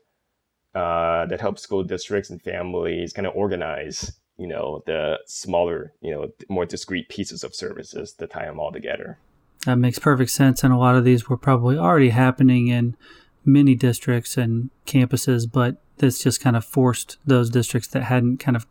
uh, 0.73 1.25
that 1.25 1.41
help 1.41 1.57
school 1.57 1.83
districts 1.83 2.29
and 2.29 2.41
families 2.41 3.11
kind 3.11 3.25
of 3.25 3.35
organize 3.35 4.11
you 4.37 4.47
know 4.47 4.83
the 4.85 5.19
smaller 5.25 5.93
you 6.01 6.11
know 6.11 6.29
more 6.49 6.65
discrete 6.65 7.09
pieces 7.09 7.43
of 7.43 7.55
services 7.55 8.13
to 8.13 8.27
tie 8.27 8.45
them 8.45 8.59
all 8.59 8.71
together 8.71 9.17
that 9.65 9.77
makes 9.77 9.99
perfect 9.99 10.31
sense 10.31 10.63
and 10.63 10.73
a 10.73 10.77
lot 10.77 10.95
of 10.95 11.03
these 11.03 11.27
were 11.27 11.37
probably 11.37 11.77
already 11.77 12.09
happening 12.09 12.67
in 12.67 12.95
many 13.43 13.75
districts 13.75 14.37
and 14.37 14.69
campuses 14.85 15.49
but 15.51 15.77
this 15.97 16.21
just 16.21 16.41
kind 16.41 16.55
of 16.55 16.63
forced 16.63 17.17
those 17.25 17.49
districts 17.49 17.89
that 17.89 18.03
hadn't 18.03 18.37
kind 18.37 18.55
of 18.55 18.65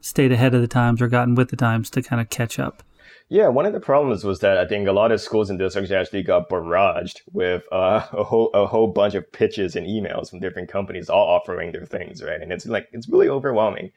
stayed 0.00 0.32
ahead 0.32 0.54
of 0.54 0.60
the 0.60 0.68
times 0.68 1.00
or 1.00 1.08
gotten 1.08 1.34
with 1.34 1.48
the 1.48 1.56
times 1.56 1.88
to 1.88 2.02
kind 2.02 2.20
of 2.20 2.28
catch 2.28 2.58
up 2.58 2.82
yeah, 3.30 3.48
one 3.48 3.64
of 3.64 3.72
the 3.72 3.80
problems 3.80 4.22
was 4.22 4.40
that 4.40 4.58
I 4.58 4.66
think 4.66 4.86
a 4.86 4.92
lot 4.92 5.10
of 5.10 5.20
schools 5.20 5.48
and 5.48 5.58
districts 5.58 5.90
actually 5.90 6.22
got 6.22 6.50
barraged 6.50 7.22
with 7.32 7.64
uh, 7.72 8.06
a 8.12 8.22
whole 8.22 8.50
a 8.52 8.66
whole 8.66 8.88
bunch 8.88 9.14
of 9.14 9.30
pitches 9.32 9.76
and 9.76 9.86
emails 9.86 10.30
from 10.30 10.40
different 10.40 10.68
companies 10.68 11.08
all 11.08 11.26
offering 11.26 11.72
their 11.72 11.86
things, 11.86 12.22
right? 12.22 12.40
And 12.40 12.52
it's 12.52 12.66
like 12.66 12.88
it's 12.92 13.08
really 13.08 13.28
overwhelming. 13.28 13.92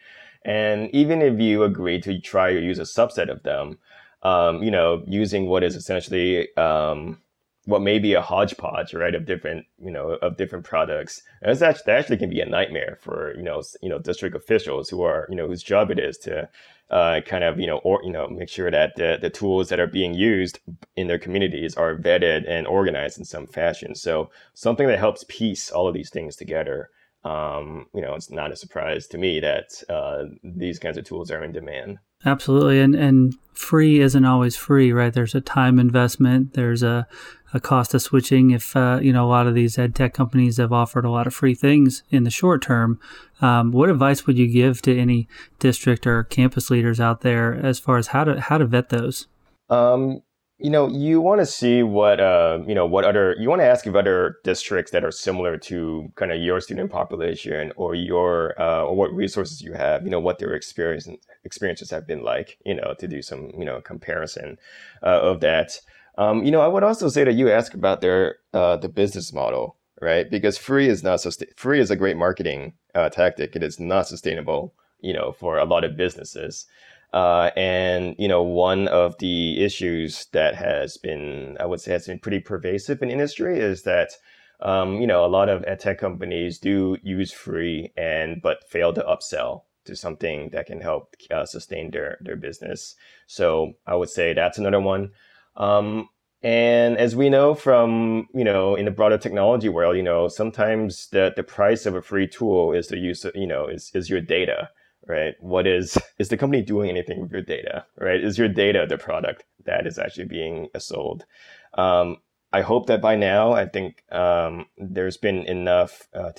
And 0.48 0.90
even 0.96 1.22
if 1.22 1.40
you 1.40 1.64
agree 1.64 2.00
to 2.02 2.20
try 2.20 2.54
to 2.54 2.60
use 2.60 2.80
a 2.80 2.84
subset 2.84 3.30
of 3.30 3.44
them, 3.44 3.78
um, 4.24 4.64
you 4.64 4.72
know, 4.72 5.04
using 5.06 5.48
what 5.48 5.64
is 5.64 5.76
essentially 5.76 6.56
um, 6.56 7.22
what 7.66 7.82
may 7.82 8.00
be 8.00 8.14
a 8.14 8.22
hodgepodge, 8.22 8.94
right, 8.94 9.14
of 9.14 9.26
different, 9.26 9.66
you 9.78 9.92
know, 9.92 10.12
of 10.22 10.38
different 10.38 10.64
products. 10.64 11.22
It's 11.42 11.62
actually, 11.62 11.84
that 11.88 12.00
actually 12.00 12.18
can 12.18 12.30
be 12.30 12.40
a 12.40 12.46
nightmare 12.46 12.98
for, 13.02 13.36
you 13.36 13.44
know, 13.44 13.62
you 13.82 13.90
know, 13.90 14.00
district 14.00 14.38
officials 14.38 14.90
who 14.90 15.04
are, 15.04 15.28
you 15.30 15.36
know, 15.36 15.48
whose 15.48 15.64
job 15.64 15.92
it 15.92 16.00
is 16.00 16.18
to 16.20 16.48
uh, 16.90 17.20
kind 17.26 17.44
of, 17.44 17.60
you 17.60 17.68
know, 17.68 17.80
or, 17.80 18.02
you 18.06 18.12
know, 18.12 18.30
make 18.30 18.48
sure 18.48 18.72
that 18.72 18.96
the, 18.96 19.18
the 19.22 19.30
tools 19.30 19.68
that 19.68 19.82
are 19.82 19.88
being 19.88 20.14
used 20.14 20.60
in 20.96 21.08
their 21.08 21.20
communities 21.20 21.76
are 21.76 21.98
vetted 21.98 22.50
and 22.50 22.66
organized 22.68 23.18
in 23.18 23.26
some 23.26 23.46
fashion. 23.46 23.96
So 23.96 24.30
something 24.54 24.88
that 24.88 24.98
helps 24.98 25.26
piece 25.28 25.70
all 25.70 25.90
of 25.90 25.94
these 25.94 26.10
things 26.10 26.38
together 26.38 26.90
um, 27.28 27.88
you 27.94 28.02
know, 28.02 28.16
it's 28.16 28.32
not 28.32 28.52
a 28.52 28.56
surprise 28.56 29.06
to 29.08 29.18
me 29.18 29.42
that 29.42 29.84
uh, 29.90 30.24
these 30.44 30.80
kinds 30.80 30.98
of 30.98 31.04
tools 31.04 31.30
are 31.30 31.44
in 31.44 31.52
demand. 31.52 31.98
Absolutely, 32.26 32.80
and 32.80 32.96
and 32.96 33.36
free 33.54 34.00
isn't 34.00 34.26
always 34.26 34.56
free, 34.56 34.94
right? 34.94 35.14
There's 35.14 35.36
a 35.36 35.42
time 35.42 35.78
investment. 35.78 36.54
There's 36.54 36.84
a, 36.84 37.06
a 37.54 37.60
cost 37.60 37.94
of 37.94 38.02
switching. 38.02 38.52
If 38.52 38.76
uh, 38.76 39.00
you 39.02 39.12
know, 39.12 39.26
a 39.26 39.30
lot 39.30 39.46
of 39.46 39.56
these 39.56 39.78
ed 39.78 39.94
tech 39.94 40.14
companies 40.14 40.58
have 40.58 40.72
offered 40.72 41.06
a 41.06 41.12
lot 41.12 41.28
of 41.28 41.34
free 41.34 41.54
things 41.54 42.04
in 42.10 42.24
the 42.24 42.30
short 42.30 42.62
term. 42.62 43.00
Um, 43.42 43.72
what 43.72 43.90
advice 43.90 44.26
would 44.26 44.38
you 44.38 44.48
give 44.48 44.82
to 44.84 44.98
any 44.98 45.28
district 45.60 46.08
or 46.08 46.24
campus 46.24 46.70
leaders 46.70 47.00
out 47.00 47.22
there 47.22 47.54
as 47.54 47.78
far 47.78 47.98
as 47.98 48.08
how 48.08 48.24
to 48.24 48.40
how 48.40 48.58
to 48.58 48.66
vet 48.66 48.90
those? 48.90 49.28
Um, 49.70 50.22
you 50.60 50.72
know, 50.72 50.88
you 50.88 51.22
want 51.22 51.40
to 51.40 51.46
see 51.46 51.84
what, 51.84 52.20
uh, 52.20 52.60
you 52.66 52.74
know, 52.74 52.86
what 52.86 53.06
other, 53.06 53.36
you 53.38 53.48
want 53.48 53.62
to 53.62 53.66
ask 53.66 53.86
if 53.86 53.94
other 53.94 54.38
districts 54.44 54.92
that 54.92 55.06
are 55.06 55.12
similar 55.12 55.56
to 55.56 56.12
kind 56.16 56.32
of 56.32 56.42
your 56.42 56.60
student 56.60 56.92
population 56.92 57.72
or 57.76 57.94
your, 57.94 58.60
uh, 58.60 58.84
or 58.84 58.96
what 58.96 59.14
resources 59.14 59.62
you 59.62 59.74
have, 59.74 60.04
you 60.04 60.10
know, 60.10 60.20
what 60.20 60.40
their 60.40 60.54
experience, 60.54 61.08
experiences 61.44 61.92
have 61.92 62.08
been 62.08 62.24
like, 62.24 62.58
you 62.66 62.74
know, 62.74 62.96
to 62.98 63.08
do 63.08 63.22
some, 63.22 63.52
you 63.56 63.66
know, 63.66 63.82
comparison 63.82 64.58
uh, 65.04 65.20
of 65.22 65.42
that. 65.42 65.80
Um, 66.18 66.44
you 66.44 66.50
know, 66.50 66.62
I 66.62 66.68
would 66.68 66.84
also 66.84 67.08
say 67.10 67.24
that 67.24 67.36
you 67.36 67.52
ask 67.52 67.76
about 67.76 68.02
their, 68.02 68.38
uh, 68.52 68.78
the 68.78 68.90
business 68.90 69.32
model, 69.32 69.76
right? 70.02 70.28
Because 70.28 70.58
free 70.58 70.90
is 70.90 71.04
not, 71.04 71.22
sustain- 71.22 71.54
free 71.56 71.80
is 71.80 71.92
a 71.92 71.96
great 71.96 72.18
marketing 72.18 72.74
uh, 72.96 73.10
tactic. 73.10 73.56
It 73.56 73.62
is 73.62 73.80
not 73.80 74.08
sustainable, 74.08 74.74
you 75.02 75.14
know, 75.14 75.34
for 75.34 75.60
a 75.60 75.66
lot 75.66 75.84
of 75.84 75.96
businesses. 75.96 76.66
Uh, 77.14 77.52
and 77.56 78.16
you 78.20 78.28
know, 78.28 78.44
one 78.44 78.88
of 78.90 79.18
the 79.20 79.64
issues 79.64 80.28
that 80.34 80.56
has 80.56 80.98
been, 80.98 81.58
I 81.60 81.66
would 81.66 81.80
say, 81.80 81.94
has 81.94 82.08
been 82.08 82.20
pretty 82.20 82.40
pervasive 82.40 83.02
in 83.02 83.10
industry 83.10 83.60
is 83.60 83.84
that 83.84 84.12
um, 84.60 85.00
you 85.00 85.08
know 85.08 85.26
a 85.26 85.28
lot 85.28 85.50
of 85.50 85.64
ed 85.68 85.80
tech 85.80 86.00
companies 86.00 86.60
do 86.60 86.98
use 87.04 87.32
free 87.32 87.92
and 87.96 88.42
but 88.42 88.68
fail 88.68 88.92
to 88.94 89.02
upsell 89.04 89.64
to 89.86 89.96
something 89.96 90.50
that 90.52 90.66
can 90.66 90.82
help 90.82 91.16
uh, 91.32 91.46
sustain 91.46 91.92
their 91.92 92.18
their 92.22 92.36
business. 92.36 92.96
So 93.26 93.74
I 93.86 93.96
would 93.96 94.10
say 94.10 94.34
that's 94.34 94.58
another 94.58 94.82
one. 94.82 95.12
Um, 95.56 96.10
and 96.44 96.98
as 96.98 97.16
we 97.16 97.30
know 97.30 97.56
from 97.56 98.28
you 98.34 98.44
know 98.44 98.76
in 98.76 98.86
the 98.86 98.92
broader 98.92 99.18
technology 99.18 99.70
world, 99.70 99.96
you 99.96 100.04
know 100.04 100.28
sometimes 100.28 101.08
the 101.08 101.34
the 101.36 101.44
price 101.44 101.86
of 101.86 101.96
a 101.96 102.02
free 102.02 102.28
tool 102.28 102.74
is 102.74 102.90
the 102.90 102.98
use 102.98 103.26
of 103.26 103.36
you 103.36 103.48
know 103.48 103.68
is 103.68 103.92
is 103.94 104.10
your 104.10 104.22
data 104.22 104.70
right? 105.08 105.36
What 105.40 105.68
is 105.68 105.98
is 106.20 106.30
the 106.30 106.38
company 106.38 106.62
doing 106.62 106.90
anything 106.90 107.22
with 107.22 107.32
your 107.32 107.42
data, 107.42 107.86
right? 107.98 108.24
Is 108.24 108.38
your 108.38 108.50
data 108.50 108.86
the 108.88 108.98
product 108.98 109.46
that 109.66 109.88
is 109.88 109.98
actually 109.98 110.26
being 110.26 110.70
sold? 110.78 111.26
Um, 111.74 112.18
I 112.54 112.62
hope 112.62 112.88
that 112.88 113.02
by 113.02 113.16
now, 113.16 113.52
I 113.52 113.66
think 113.66 114.04
um, 114.12 114.68
there's 114.78 115.18
been 115.18 115.44
enough 115.44 116.08
uh, 116.14 116.32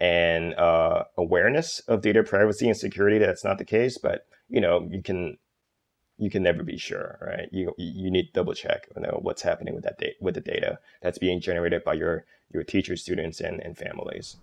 and 0.00 0.54
uh, 0.54 1.04
awareness 1.16 1.80
of 1.88 2.02
data 2.02 2.22
privacy 2.22 2.68
and 2.68 2.76
security 2.76 3.18
that 3.18 3.30
it's 3.30 3.44
not 3.44 3.58
the 3.58 3.64
case. 3.64 3.96
But 3.96 4.26
you 4.48 4.60
know, 4.60 4.86
you 4.90 5.02
can 5.02 5.38
you 6.18 6.30
can 6.30 6.42
never 6.42 6.62
be 6.62 6.76
sure, 6.76 7.18
right? 7.22 7.48
You 7.52 7.72
you 7.78 8.10
need 8.10 8.26
to 8.26 8.32
double 8.32 8.54
check, 8.54 8.88
you 8.94 9.02
know, 9.02 9.18
what's 9.22 9.42
happening 9.42 9.74
with 9.74 9.84
that 9.84 9.98
data, 9.98 10.14
with 10.20 10.34
the 10.34 10.40
data 10.40 10.78
that's 11.00 11.18
being 11.18 11.40
generated 11.40 11.84
by 11.84 11.94
your 11.94 12.26
your 12.52 12.62
teachers, 12.62 13.02
students, 13.02 13.40
and, 13.40 13.60
and 13.60 13.78
families. 13.78 14.36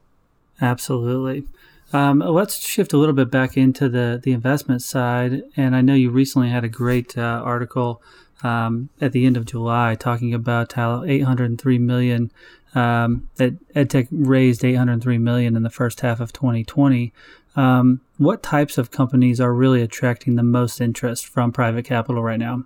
Absolutely. 0.61 1.45
Um, 1.93 2.19
let's 2.19 2.57
shift 2.57 2.93
a 2.93 2.97
little 2.97 3.15
bit 3.15 3.31
back 3.31 3.55
into 3.55 3.87
the 3.87 4.19
the 4.21 4.33
investment 4.33 4.81
side, 4.81 5.43
and 5.55 5.75
I 5.75 5.81
know 5.81 5.93
you 5.93 6.09
recently 6.09 6.49
had 6.49 6.63
a 6.63 6.69
great 6.69 7.17
uh, 7.17 7.41
article 7.43 8.01
um, 8.43 8.89
at 8.99 9.13
the 9.13 9.25
end 9.25 9.37
of 9.37 9.45
July 9.45 9.95
talking 9.95 10.33
about 10.33 10.73
how 10.73 11.03
803 11.03 11.79
million 11.79 12.31
um, 12.75 13.29
that 13.35 13.73
EdTech 13.73 14.07
raised 14.11 14.63
803 14.63 15.17
million 15.17 15.55
in 15.55 15.63
the 15.63 15.69
first 15.69 16.01
half 16.01 16.19
of 16.19 16.33
2020. 16.33 17.13
Um, 17.55 18.01
what 18.17 18.43
types 18.43 18.77
of 18.77 18.91
companies 18.91 19.41
are 19.41 19.53
really 19.53 19.81
attracting 19.81 20.35
the 20.35 20.43
most 20.43 20.79
interest 20.79 21.25
from 21.25 21.51
private 21.51 21.85
capital 21.85 22.21
right 22.21 22.39
now? 22.39 22.65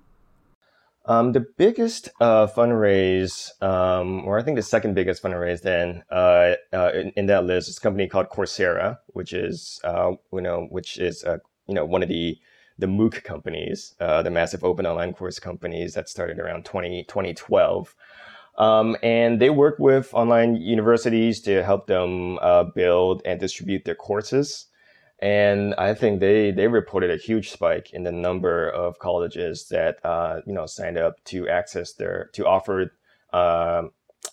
Um, 1.11 1.33
the 1.33 1.41
biggest 1.57 2.07
uh, 2.21 2.47
fundraise, 2.47 3.61
um, 3.61 4.25
or 4.25 4.39
I 4.39 4.43
think 4.43 4.55
the 4.55 4.61
second 4.61 4.93
biggest 4.93 5.21
fundraise, 5.21 5.61
then 5.61 6.03
uh, 6.09 6.53
uh, 6.71 6.91
in, 6.93 7.09
in, 7.17 7.25
that 7.25 7.43
list 7.43 7.67
is 7.67 7.77
a 7.77 7.81
company 7.81 8.07
called 8.07 8.29
Coursera, 8.29 8.97
which 9.07 9.33
is 9.33 9.81
uh, 9.83 10.13
you 10.31 10.39
know 10.39 10.67
which 10.69 10.97
is 10.99 11.25
uh, 11.25 11.39
you 11.67 11.73
know 11.73 11.83
one 11.83 12.01
of 12.01 12.07
the 12.07 12.39
the 12.79 12.87
MOOC 12.87 13.25
companies, 13.25 13.93
uh, 13.99 14.21
the 14.21 14.31
massive 14.31 14.63
open 14.63 14.85
online 14.85 15.11
course 15.11 15.37
companies 15.37 15.95
that 15.95 16.07
started 16.07 16.39
around 16.39 16.63
20, 16.63 17.03
2012. 17.03 17.93
Um, 18.57 18.95
and 19.03 19.41
they 19.41 19.49
work 19.49 19.79
with 19.79 20.13
online 20.13 20.55
universities 20.55 21.41
to 21.41 21.61
help 21.61 21.87
them 21.87 22.39
build 22.73 23.21
and 23.25 23.37
distribute 23.37 23.83
their 23.83 23.95
courses. 23.95 24.67
And 25.21 25.75
I 25.75 25.93
think 25.93 26.19
they 26.19 26.49
they 26.51 26.67
reported 26.67 27.11
a 27.11 27.17
huge 27.17 27.51
spike 27.51 27.93
in 27.93 28.03
the 28.03 28.11
number 28.11 28.69
of 28.69 28.97
colleges 28.97 29.67
that 29.69 30.03
uh, 30.03 30.41
you 30.47 30.53
know 30.53 30.65
signed 30.65 30.97
up 30.97 31.23
to 31.25 31.47
access 31.47 31.93
their 31.93 32.29
to 32.33 32.47
offer 32.47 32.91
uh, 33.31 33.83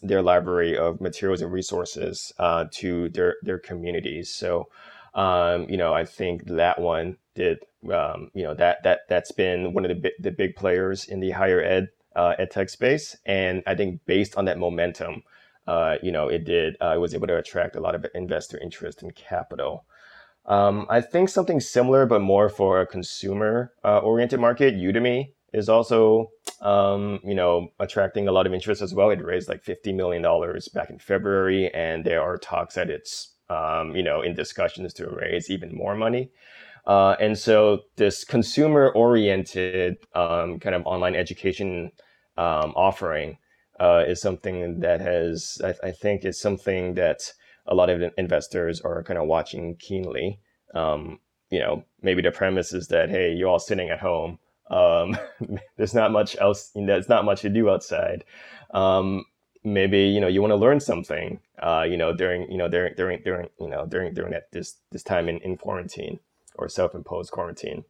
their 0.03 0.23
library 0.23 0.77
of 0.79 1.01
materials 1.01 1.43
and 1.43 1.53
resources 1.53 2.33
uh, 2.39 2.67
to 2.73 3.11
their 3.11 3.37
their 3.43 3.59
communities. 3.59 4.33
So 4.33 4.69
um, 5.15 5.69
you 5.69 5.77
know 5.77 5.93
I 5.93 6.07
think 6.07 6.47
that 6.47 6.81
one 6.81 7.19
did 7.35 7.59
um, 7.93 8.31
you 8.33 8.43
know 8.43 8.55
that 8.55 8.83
that 8.85 9.01
that's 9.11 9.33
been 9.33 9.75
one 9.75 9.85
of 9.85 9.91
the 9.91 9.95
big, 9.95 10.13
the 10.19 10.31
big 10.31 10.57
players 10.57 11.05
in 11.07 11.21
the 11.21 11.33
higher 11.33 11.61
ed 11.61 11.89
uh, 12.17 12.35
ed 12.39 12.51
tech 12.51 12.71
space, 12.71 13.15
and 13.27 13.63
I 13.67 13.75
think 13.75 14.01
based 14.07 14.37
on 14.39 14.47
that 14.47 14.59
momentum, 14.59 15.23
uh, 15.67 15.97
you 16.03 16.13
know 16.13 16.29
it 16.29 16.45
did 16.45 16.77
uh, 16.81 16.95
it 16.97 16.99
was 16.99 17.15
able 17.15 17.27
to 17.27 17.37
attract 17.37 17.77
a 17.77 17.81
lot 17.81 17.95
of 17.95 18.07
investor 18.15 18.59
interest 18.59 19.03
and 19.03 19.15
capital. 19.15 19.85
Um, 20.49 20.87
I 20.89 21.03
think 21.03 21.29
something 21.29 21.61
similar, 21.61 22.07
but 22.07 22.21
more 22.21 22.49
for 22.49 22.81
a 22.81 22.87
consumer 22.87 23.73
uh, 23.85 23.99
oriented 23.99 24.41
market. 24.41 24.75
Udemy 24.75 25.33
is 25.53 25.69
also, 25.69 26.31
um, 26.63 27.21
you 27.23 27.35
know, 27.35 27.69
attracting 27.79 28.29
a 28.29 28.33
lot 28.33 28.47
of 28.47 28.55
interest 28.55 28.81
as 28.81 28.95
well. 28.95 29.11
It 29.11 29.23
raised 29.23 29.49
like 29.49 29.63
$50 29.63 29.95
million 29.95 30.23
back 30.73 30.89
in 30.89 30.99
February, 30.99 31.73
and 31.75 32.03
there 32.05 32.23
are 32.23 32.39
talks 32.39 32.75
that 32.77 32.89
it's, 32.89 33.35
um, 33.51 33.95
you 33.95 34.03
know, 34.03 34.23
in 34.23 34.35
discussions 34.35 34.95
to 34.95 35.09
raise 35.09 35.51
even 35.51 35.75
more 35.75 35.95
money. 35.95 36.31
Uh, 36.87 37.15
and 37.21 37.37
so 37.37 37.81
this 37.97 38.25
consumer 38.25 38.91
oriented 38.93 39.99
um, 40.15 40.59
kind 40.59 40.75
of 40.75 40.87
online 40.87 41.15
education 41.15 41.93
um, 42.39 42.73
offering 42.75 43.37
uh, 43.79 44.05
is 44.07 44.23
something 44.23 44.81
that 44.81 45.03
has, 45.03 45.61
I, 45.63 45.89
I 45.89 45.91
think, 45.91 46.25
is 46.25 46.41
something 46.41 46.95
that 46.95 47.33
a 47.69 47.75
lot 47.75 47.91
of 47.91 48.03
investors 48.17 48.81
are 48.81 49.03
kind 49.03 49.19
of 49.19 49.27
watching 49.27 49.77
keenly. 49.77 50.41
Um, 50.75 51.21
you 51.51 51.61
know, 51.61 51.85
maybe 52.03 52.23
the 52.23 52.31
premise 52.31 52.73
is 52.73 52.89
that 52.89 53.11
hey, 53.11 53.33
you're 53.33 53.49
all 53.49 53.59
sitting 53.59 53.91
at 53.91 54.01
home. 54.01 54.39
Um, 54.71 55.17
there's 55.77 55.95
not 55.95 56.11
much 56.11 56.37
else. 56.41 56.71
You 56.75 56.83
know, 56.83 56.95
there's 56.95 57.09
not 57.09 57.25
much 57.25 57.43
to 57.43 57.49
do 57.49 57.71
outside. 57.71 58.25
Um, 58.73 59.25
maybe 59.65 60.01
you 60.01 60.21
know 60.21 60.29
you 60.29 60.41
want 60.41 60.53
to 60.53 60.57
learn 60.57 60.81
something. 60.81 61.41
Uh, 61.63 61.87
you 61.89 61.97
know, 61.97 62.15
during 62.15 62.51
you 62.51 62.59
know 62.59 62.69
during 62.69 62.95
during 62.97 63.23
during 63.23 63.49
you 63.61 63.69
know 63.69 63.87
during 63.87 64.15
during 64.15 64.33
that 64.33 64.51
this 64.53 64.77
this 64.91 65.03
time 65.03 65.29
in, 65.29 65.39
in 65.39 65.57
quarantine 65.57 66.19
or 66.57 66.69
self-imposed 66.69 67.31
quarantine. 67.31 67.85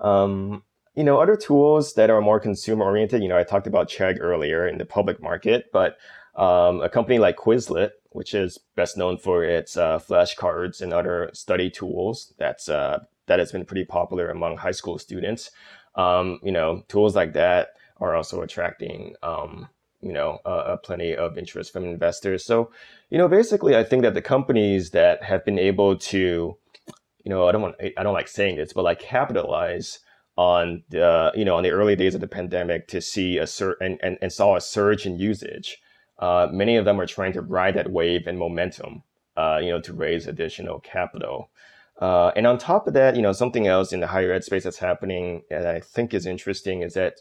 Um, 0.00 0.62
you 0.94 1.04
know, 1.04 1.20
other 1.20 1.36
tools 1.36 1.94
that 1.94 2.10
are 2.10 2.20
more 2.20 2.40
consumer 2.40 2.84
oriented. 2.84 3.22
You 3.22 3.28
know, 3.28 3.36
I 3.36 3.44
talked 3.44 3.66
about 3.66 3.88
Chegg 3.88 4.18
earlier 4.20 4.66
in 4.66 4.78
the 4.78 4.84
public 4.84 5.22
market, 5.22 5.66
but 5.72 5.98
um, 6.34 6.82
a 6.82 6.88
company 6.88 7.18
like 7.18 7.36
Quizlet 7.36 7.90
which 8.16 8.32
is 8.32 8.58
best 8.74 8.96
known 8.96 9.18
for 9.18 9.44
its 9.44 9.76
uh, 9.76 9.98
flashcards 9.98 10.80
and 10.80 10.94
other 10.94 11.30
study 11.34 11.68
tools. 11.68 12.32
That's 12.38 12.66
uh, 12.66 13.00
that 13.26 13.38
has 13.38 13.52
been 13.52 13.66
pretty 13.66 13.84
popular 13.84 14.30
among 14.30 14.56
high 14.56 14.70
school 14.70 14.98
students. 14.98 15.50
Um, 15.96 16.40
you 16.42 16.50
know, 16.50 16.82
tools 16.88 17.14
like 17.14 17.34
that 17.34 17.68
are 18.00 18.16
also 18.16 18.40
attracting 18.40 19.14
um, 19.22 19.68
you 20.00 20.14
know 20.14 20.38
uh, 20.46 20.76
plenty 20.78 21.14
of 21.14 21.36
interest 21.36 21.74
from 21.74 21.84
investors. 21.84 22.42
So, 22.42 22.70
you 23.10 23.18
know, 23.18 23.28
basically, 23.28 23.76
I 23.76 23.84
think 23.84 24.02
that 24.02 24.14
the 24.14 24.22
companies 24.22 24.90
that 24.92 25.22
have 25.22 25.44
been 25.44 25.58
able 25.58 25.96
to, 25.96 26.56
you 27.22 27.30
know, 27.30 27.46
I 27.46 27.52
don't 27.52 27.62
want 27.62 27.76
I 27.98 28.02
don't 28.02 28.14
like 28.14 28.28
saying 28.28 28.56
this, 28.56 28.72
but 28.72 28.84
like 28.84 28.98
capitalize 28.98 30.00
on 30.38 30.84
the 30.88 31.32
you 31.34 31.44
know 31.44 31.56
on 31.56 31.64
the 31.64 31.70
early 31.70 31.96
days 31.96 32.14
of 32.14 32.22
the 32.22 32.28
pandemic 32.28 32.88
to 32.88 33.02
see 33.02 33.36
a 33.36 33.46
and, 33.80 33.98
and, 34.02 34.16
and 34.22 34.32
saw 34.32 34.56
a 34.56 34.60
surge 34.60 35.04
in 35.04 35.18
usage 35.18 35.78
uh, 36.18 36.48
many 36.50 36.76
of 36.76 36.84
them 36.84 37.00
are 37.00 37.06
trying 37.06 37.32
to 37.32 37.42
ride 37.42 37.74
that 37.74 37.90
wave 37.90 38.26
and 38.26 38.38
momentum, 38.38 39.02
uh, 39.36 39.58
you 39.62 39.70
know, 39.70 39.80
to 39.80 39.92
raise 39.92 40.26
additional 40.26 40.80
capital. 40.80 41.50
Uh, 42.00 42.30
and 42.36 42.46
on 42.46 42.58
top 42.58 42.86
of 42.86 42.94
that, 42.94 43.16
you 43.16 43.22
know, 43.22 43.32
something 43.32 43.66
else 43.66 43.92
in 43.92 44.00
the 44.00 44.06
higher 44.06 44.32
ed 44.32 44.44
space 44.44 44.64
that's 44.64 44.78
happening 44.78 45.42
that 45.50 45.66
I 45.66 45.80
think 45.80 46.12
is 46.12 46.26
interesting 46.26 46.82
is 46.82 46.94
that 46.94 47.20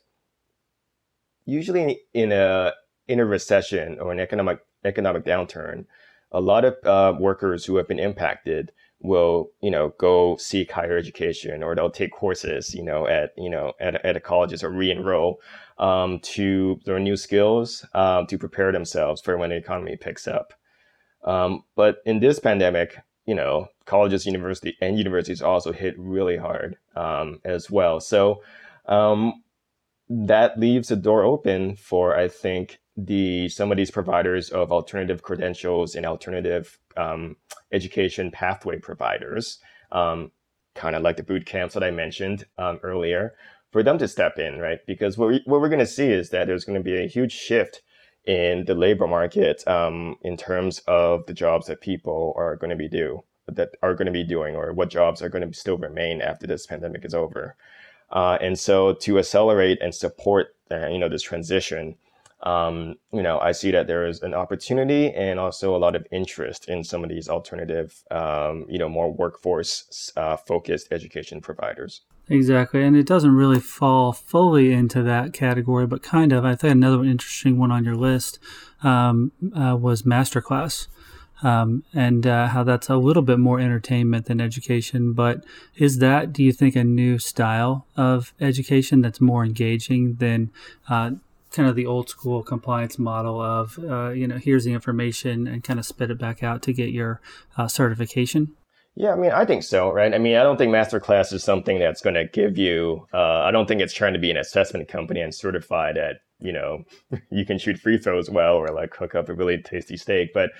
usually 1.45 2.01
in 2.13 2.31
a 2.31 2.73
in 3.07 3.19
a 3.19 3.25
recession 3.25 3.99
or 3.99 4.11
an 4.11 4.19
economic 4.19 4.59
economic 4.83 5.23
downturn, 5.23 5.85
a 6.31 6.41
lot 6.41 6.65
of 6.65 6.75
uh, 6.83 7.17
workers 7.17 7.65
who 7.65 7.77
have 7.77 7.87
been 7.87 7.99
impacted 7.99 8.71
will 9.05 9.49
you 9.61 9.71
know 9.71 9.93
go 9.97 10.35
seek 10.37 10.71
higher 10.71 10.97
education 10.97 11.63
or 11.63 11.75
they'll 11.75 11.89
take 11.89 12.11
courses 12.11 12.73
you 12.73 12.83
know 12.83 13.07
at 13.07 13.31
you 13.37 13.49
know 13.49 13.73
at, 13.79 14.03
at 14.05 14.23
colleges 14.23 14.63
or 14.63 14.69
re-enroll 14.69 15.39
um, 15.77 16.19
to 16.19 16.79
learn 16.85 17.03
new 17.03 17.17
skills 17.17 17.85
um, 17.93 18.25
to 18.27 18.37
prepare 18.37 18.71
themselves 18.71 19.21
for 19.21 19.37
when 19.37 19.49
the 19.49 19.55
economy 19.55 19.97
picks 19.97 20.27
up. 20.27 20.53
Um, 21.23 21.63
but 21.75 21.97
in 22.05 22.19
this 22.19 22.39
pandemic 22.39 22.97
you 23.25 23.35
know 23.35 23.67
colleges 23.85 24.25
university 24.25 24.77
and 24.81 24.97
universities 24.97 25.41
also 25.41 25.71
hit 25.71 25.97
really 25.97 26.37
hard 26.37 26.77
um, 26.95 27.39
as 27.43 27.69
well. 27.69 27.99
So 27.99 28.41
um, 28.87 29.43
that 30.09 30.59
leaves 30.59 30.89
the 30.89 30.95
door 30.95 31.23
open 31.23 31.75
for 31.75 32.15
i 32.15 32.27
think 32.27 32.79
the 32.95 33.49
some 33.49 33.71
of 33.71 33.77
these 33.77 33.91
providers 33.91 34.49
of 34.49 34.71
alternative 34.71 35.21
credentials 35.21 35.95
and 35.95 36.05
alternative 36.05 36.79
um, 36.97 37.35
education 37.71 38.31
pathway 38.31 38.79
providers, 38.79 39.59
um, 39.91 40.31
kind 40.73 40.95
of 40.95 41.03
like 41.03 41.17
the 41.17 41.23
boot 41.23 41.45
camps 41.45 41.73
that 41.73 41.83
I 41.83 41.91
mentioned 41.91 42.45
um, 42.57 42.79
earlier, 42.83 43.35
for 43.71 43.83
them 43.83 43.97
to 43.97 44.07
step 44.07 44.37
in, 44.37 44.59
right? 44.59 44.79
Because 44.87 45.17
what, 45.17 45.29
we, 45.29 45.41
what 45.45 45.61
we're 45.61 45.69
going 45.69 45.79
to 45.79 45.85
see 45.85 46.07
is 46.07 46.29
that 46.29 46.47
there's 46.47 46.65
going 46.65 46.79
to 46.79 46.83
be 46.83 46.97
a 46.97 47.07
huge 47.07 47.31
shift 47.31 47.81
in 48.25 48.65
the 48.65 48.75
labor 48.75 49.07
market 49.07 49.67
um, 49.67 50.15
in 50.21 50.35
terms 50.37 50.79
of 50.87 51.25
the 51.25 51.33
jobs 51.33 51.67
that 51.67 51.81
people 51.81 52.33
are 52.37 52.55
going 52.55 52.69
to 52.69 52.75
be 52.75 52.87
do 52.87 53.23
that 53.47 53.69
are 53.83 53.93
going 53.93 54.07
to 54.07 54.11
be 54.11 54.23
doing, 54.23 54.55
or 54.55 54.73
what 54.73 54.89
jobs 54.89 55.21
are 55.21 55.29
going 55.29 55.47
to 55.47 55.57
still 55.57 55.77
remain 55.77 56.21
after 56.21 56.47
this 56.47 56.65
pandemic 56.65 57.05
is 57.05 57.13
over. 57.13 57.55
Uh, 58.09 58.37
and 58.41 58.57
so, 58.57 58.93
to 58.93 59.19
accelerate 59.19 59.79
and 59.81 59.93
support, 59.93 60.55
uh, 60.71 60.87
you 60.87 60.97
know, 60.97 61.09
this 61.09 61.21
transition, 61.21 61.95
um, 62.45 62.95
you 63.11 63.23
know, 63.23 63.39
I 63.39 63.51
see 63.51 63.71
that 63.71 63.87
there 63.87 64.05
is 64.05 64.21
an 64.21 64.33
opportunity 64.33 65.11
and 65.11 65.39
also 65.39 65.75
a 65.75 65.79
lot 65.79 65.95
of 65.95 66.05
interest 66.11 66.69
in 66.69 66.83
some 66.83 67.03
of 67.03 67.09
these 67.09 67.27
alternative, 67.27 68.03
um, 68.11 68.65
you 68.69 68.77
know, 68.77 68.87
more 68.87 69.11
workforce 69.11 70.11
uh, 70.15 70.37
focused 70.37 70.89
education 70.91 71.41
providers. 71.41 72.01
Exactly, 72.29 72.83
and 72.83 72.95
it 72.95 73.07
doesn't 73.07 73.35
really 73.35 73.59
fall 73.59 74.13
fully 74.13 74.71
into 74.71 75.01
that 75.03 75.33
category, 75.33 75.87
but 75.87 76.03
kind 76.03 76.31
of. 76.31 76.45
I 76.45 76.55
think 76.55 76.71
another 76.71 77.03
interesting 77.03 77.57
one 77.57 77.71
on 77.71 77.83
your 77.83 77.95
list 77.95 78.39
um, 78.83 79.31
uh, 79.55 79.75
was 79.75 80.03
masterclass. 80.03 80.87
Um, 81.43 81.83
and 81.93 82.25
uh, 82.25 82.47
how 82.47 82.63
that's 82.63 82.89
a 82.89 82.95
little 82.95 83.21
bit 83.21 83.39
more 83.39 83.59
entertainment 83.59 84.25
than 84.25 84.39
education. 84.39 85.11
But 85.11 85.43
is 85.75 85.99
that, 85.99 86.31
do 86.31 86.41
you 86.41 86.53
think, 86.53 86.77
a 86.77 86.83
new 86.83 87.19
style 87.19 87.85
of 87.97 88.33
education 88.39 89.01
that's 89.01 89.19
more 89.19 89.43
engaging 89.43 90.15
than 90.15 90.49
uh, 90.87 91.11
kind 91.55 91.69
of 91.69 91.75
the 91.75 91.85
old 91.85 92.09
school 92.09 92.43
compliance 92.43 92.99
model 92.99 93.41
of 93.41 93.79
uh, 93.79 94.09
you 94.09 94.27
know 94.27 94.37
here's 94.37 94.65
the 94.65 94.73
information 94.73 95.47
and 95.47 95.63
kind 95.63 95.79
of 95.79 95.85
spit 95.85 96.11
it 96.11 96.19
back 96.19 96.43
out 96.43 96.61
to 96.63 96.73
get 96.73 96.89
your 96.89 97.21
uh, 97.57 97.67
certification? 97.67 98.53
Yeah 98.95 99.11
i 99.11 99.15
mean 99.15 99.31
i 99.31 99.43
think 99.43 99.63
so 99.63 99.91
right? 99.91 100.13
I 100.13 100.17
mean 100.17 100.35
i 100.35 100.43
don't 100.43 100.57
think 100.57 100.73
masterclass 100.73 101.33
is 101.33 101.43
something 101.43 101.79
that's 101.79 102.01
going 102.01 102.13
to 102.13 102.25
give 102.25 102.57
you 102.57 103.07
uh, 103.13 103.41
i 103.41 103.51
don't 103.51 103.67
think 103.67 103.81
it's 103.81 103.93
trying 103.93 104.13
to 104.13 104.19
be 104.19 104.31
an 104.31 104.37
assessment 104.37 104.87
company 104.87 105.19
and 105.19 105.33
certify 105.33 105.91
that 105.93 106.17
you 106.39 106.53
know 106.53 106.83
you 107.29 107.45
can 107.45 107.57
shoot 107.57 107.77
free 107.77 107.97
throws 107.97 108.29
well 108.29 108.55
or 108.55 108.69
like 108.69 108.91
cook 108.91 109.15
up 109.15 109.29
a 109.29 109.33
really 109.33 109.61
tasty 109.61 109.97
steak. 109.97 110.33
But 110.33 110.51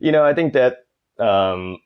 you 0.00 0.10
know 0.10 0.24
i 0.24 0.34
think 0.34 0.54
that 0.54 0.78
um, 1.18 1.78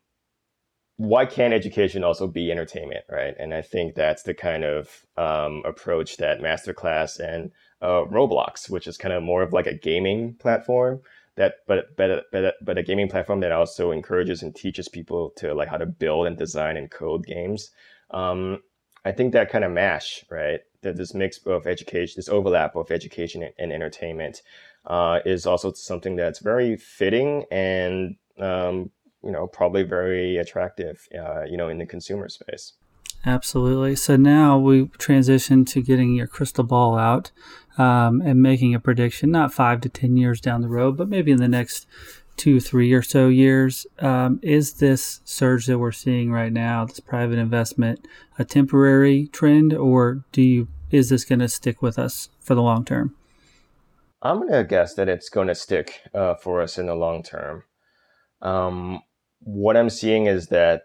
why 0.99 1.27
can't 1.27 1.55
education 1.55 2.03
also 2.03 2.27
be 2.27 2.51
entertainment, 2.51 3.05
right? 3.09 3.35
And 3.39 3.55
I 3.55 3.63
think 3.63 3.95
that's 3.95 4.25
the 4.25 4.35
kind 4.35 4.65
of 4.65 5.07
um, 5.17 5.63
approach 5.65 6.17
that 6.17 6.41
Masterclass 6.41 7.21
and 7.21 7.53
uh, 7.81 8.05
Roblox, 8.11 8.69
which 8.69 8.87
is 8.87 8.97
kind 8.97 9.15
of 9.15 9.23
more 9.23 9.43
of 9.43 9.53
like 9.53 9.67
a 9.67 9.75
gaming 9.75 10.35
platform 10.35 11.01
that, 11.39 11.61
but 11.67 11.97
but 11.97 12.27
but 12.33 12.57
but 12.61 12.79
a 12.79 12.83
gaming 12.83 13.09
platform 13.09 13.41
that 13.41 13.53
also 13.53 13.93
encourages 13.93 14.43
and 14.43 14.55
teaches 14.55 14.89
people 14.89 15.31
to 15.37 15.55
like 15.55 15.69
how 15.69 15.77
to 15.77 15.87
build 15.87 16.27
and 16.27 16.37
design 16.37 16.77
and 16.77 16.91
code 16.91 17.25
games. 17.25 17.71
Um, 18.11 18.63
I 19.05 19.13
think 19.13 19.33
that 19.33 19.51
kind 19.51 19.65
of 19.65 19.71
mash, 19.71 20.25
right? 20.31 20.61
That 20.83 20.97
this 20.97 21.15
mix 21.15 21.39
of 21.47 21.67
education, 21.67 22.15
this 22.17 22.29
overlap 22.29 22.77
of 22.77 22.91
education 22.91 23.43
and, 23.43 23.53
and 23.59 23.73
entertainment, 23.73 24.43
uh, 24.85 25.21
is 25.25 25.47
also 25.47 25.73
something 25.73 26.17
that's 26.17 26.41
very 26.41 26.77
fitting 26.77 27.45
and 27.51 28.17
um, 28.41 28.91
you 29.23 29.31
know 29.31 29.47
probably 29.47 29.85
very 29.85 30.37
attractive, 30.39 31.07
uh, 31.17 31.45
you 31.45 31.57
know, 31.57 31.69
in 31.69 31.79
the 31.79 31.87
consumer 31.87 32.29
space. 32.29 32.73
Absolutely. 33.27 33.97
So 33.97 34.17
now 34.17 34.59
we 34.59 34.87
transition 34.99 35.65
to 35.67 35.83
getting 35.83 36.15
your 36.15 36.27
crystal 36.27 36.65
ball 36.65 36.97
out 36.97 37.31
um, 37.77 38.21
and 38.21 38.41
making 38.41 38.75
a 38.75 38.81
prediction, 38.81 39.31
not 39.31 39.53
five 39.53 39.81
to 39.83 39.89
10 39.89 40.17
years 40.17 40.41
down 40.41 40.63
the 40.63 40.69
road, 40.69 40.97
but 40.97 41.09
maybe 41.09 41.33
in 41.33 41.39
the 41.39 41.49
next 41.49 41.87
two, 42.37 42.61
three 42.61 42.93
or 42.93 43.03
so 43.03 43.29
years. 43.29 43.87
Um, 43.99 44.39
is 44.43 44.75
this 44.75 45.21
surge 45.25 45.67
that 45.67 45.79
we're 45.79 45.93
seeing 45.93 46.31
right 46.31 46.53
now, 46.53 46.87
this 46.87 47.01
private 47.01 47.39
investment, 47.39 48.07
a 48.39 48.45
temporary 48.45 49.27
trend, 49.27 49.75
or 49.75 50.25
do 50.33 50.43
you 50.43 50.69
is 50.91 51.11
this 51.11 51.25
going 51.25 51.41
to 51.41 51.49
stick 51.49 51.83
with 51.83 51.99
us 51.99 52.31
for 52.41 52.55
the 52.55 52.63
long 52.63 52.85
term? 52.85 53.15
I'm 54.23 54.39
going 54.39 54.53
to 54.53 54.65
guess 54.65 54.95
that 54.95 55.09
it's 55.09 55.29
going 55.29 55.49
to 55.49 55.55
stick 55.55 56.01
uh, 56.15 56.35
for 56.35 56.63
us 56.63 56.79
in 56.79 56.87
the 56.87 56.95
long 56.95 57.23
term. 57.23 57.65
Um, 58.41 59.01
what 59.41 59.77
I'm 59.77 59.91
seeing 59.91 60.27
is 60.27 60.49
that 60.49 60.85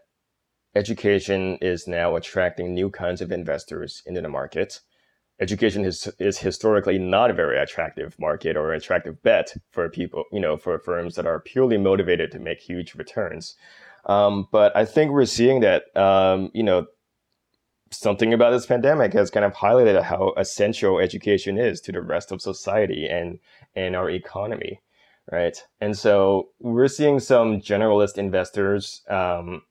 education 0.75 1.57
is 1.61 1.87
now 1.87 2.15
attracting 2.15 2.73
new 2.73 2.89
kinds 2.89 3.21
of 3.21 3.31
investors 3.31 4.01
into 4.05 4.21
the 4.21 4.29
market. 4.29 4.81
Education 5.39 5.83
is, 5.83 6.07
is 6.19 6.39
historically 6.39 6.97
not 6.97 7.31
a 7.31 7.33
very 7.33 7.59
attractive 7.59 8.17
market 8.19 8.55
or 8.55 8.73
attractive 8.73 9.21
bet 9.23 9.53
for 9.71 9.89
people, 9.89 10.23
you 10.31 10.39
know, 10.39 10.57
for 10.57 10.77
firms 10.79 11.15
that 11.15 11.25
are 11.25 11.39
purely 11.39 11.77
motivated 11.77 12.31
to 12.31 12.39
make 12.39 12.59
huge 12.61 12.95
returns. 12.95 13.55
Um, 14.05 14.47
but 14.51 14.75
I 14.75 14.85
think 14.85 15.11
we're 15.11 15.25
seeing 15.25 15.61
that, 15.61 15.95
um, 15.97 16.51
you 16.53 16.63
know, 16.63 16.87
something 17.89 18.33
about 18.33 18.51
this 18.51 18.65
pandemic 18.65 19.13
has 19.13 19.29
kind 19.29 19.45
of 19.45 19.53
highlighted 19.53 20.01
how 20.01 20.33
essential 20.37 20.99
education 20.99 21.57
is 21.57 21.79
to 21.81 21.91
the 21.91 22.01
rest 22.01 22.31
of 22.31 22.41
society 22.41 23.07
and, 23.07 23.39
and 23.75 23.95
our 23.95 24.09
economy 24.09 24.81
right? 25.31 25.57
And 25.79 25.97
so 25.97 26.49
we're 26.59 26.87
seeing 26.87 27.19
some 27.19 27.61
generalist 27.61 28.17
investors, 28.17 29.01
um, 29.09 29.61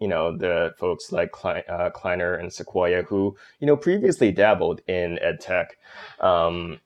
you 0.00 0.08
know, 0.08 0.36
the 0.36 0.74
folks 0.78 1.12
like 1.12 1.30
uh, 1.44 1.90
Kleiner 1.90 2.34
and 2.34 2.52
Sequoia, 2.52 3.02
who 3.02 3.36
you 3.60 3.66
know 3.66 3.76
previously 3.76 4.32
dabbled 4.32 4.80
in 4.88 5.18
ed 5.20 5.40
tech, 5.40 5.76
um, 6.20 6.80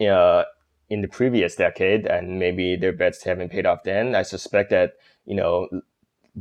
uh, 0.00 0.44
in 0.88 1.02
the 1.02 1.08
previous 1.08 1.56
decade, 1.56 2.06
and 2.06 2.38
maybe 2.38 2.76
their 2.76 2.92
bets 2.92 3.24
haven't 3.24 3.50
paid 3.50 3.66
off 3.66 3.82
then. 3.82 4.14
I 4.14 4.22
suspect 4.22 4.70
that 4.70 4.94
you 5.26 5.34
know 5.34 5.68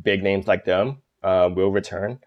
big 0.02 0.24
names 0.24 0.48
like 0.48 0.66
them 0.66 1.02
uh, 1.24 1.50
will 1.54 1.72
return. 1.72 2.20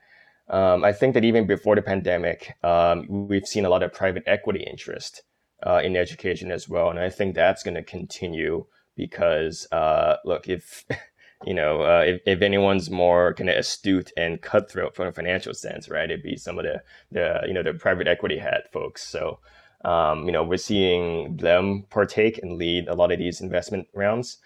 Um, 0.48 0.84
I 0.84 0.92
think 0.92 1.14
that 1.14 1.24
even 1.24 1.46
before 1.46 1.76
the 1.76 1.82
pandemic, 1.82 2.56
um, 2.62 3.28
we've 3.28 3.46
seen 3.46 3.64
a 3.64 3.70
lot 3.70 3.82
of 3.82 3.92
private 3.92 4.24
equity 4.26 4.64
interest 4.64 5.22
uh, 5.64 5.80
in 5.82 5.96
education 5.96 6.50
as 6.50 6.68
well, 6.68 6.90
and 6.90 6.98
I 6.98 7.08
think 7.08 7.34
that's 7.34 7.62
going 7.62 7.76
to 7.76 7.82
continue 7.82 8.66
because 8.96 9.66
uh, 9.72 10.16
look, 10.24 10.48
if 10.48 10.84
you 11.44 11.54
know, 11.54 11.82
uh, 11.82 12.02
if, 12.06 12.20
if 12.26 12.42
anyone's 12.42 12.90
more 12.90 13.34
kind 13.34 13.50
of 13.50 13.56
astute 13.56 14.10
and 14.16 14.40
cutthroat 14.40 14.94
from 14.94 15.08
a 15.08 15.12
financial 15.12 15.54
sense, 15.54 15.88
right, 15.88 16.10
it'd 16.10 16.22
be 16.22 16.36
some 16.36 16.58
of 16.58 16.64
the 16.64 16.82
the 17.10 17.40
you 17.46 17.54
know 17.54 17.62
the 17.62 17.74
private 17.74 18.08
equity 18.08 18.38
hat 18.38 18.72
folks. 18.72 19.06
So. 19.06 19.40
Um, 19.84 20.26
you 20.26 20.30
know, 20.30 20.44
we're 20.44 20.58
seeing 20.58 21.38
them 21.38 21.86
partake 21.90 22.38
and 22.40 22.56
lead 22.56 22.86
a 22.86 22.94
lot 22.94 23.10
of 23.10 23.18
these 23.18 23.40
investment 23.40 23.88
rounds. 23.92 24.38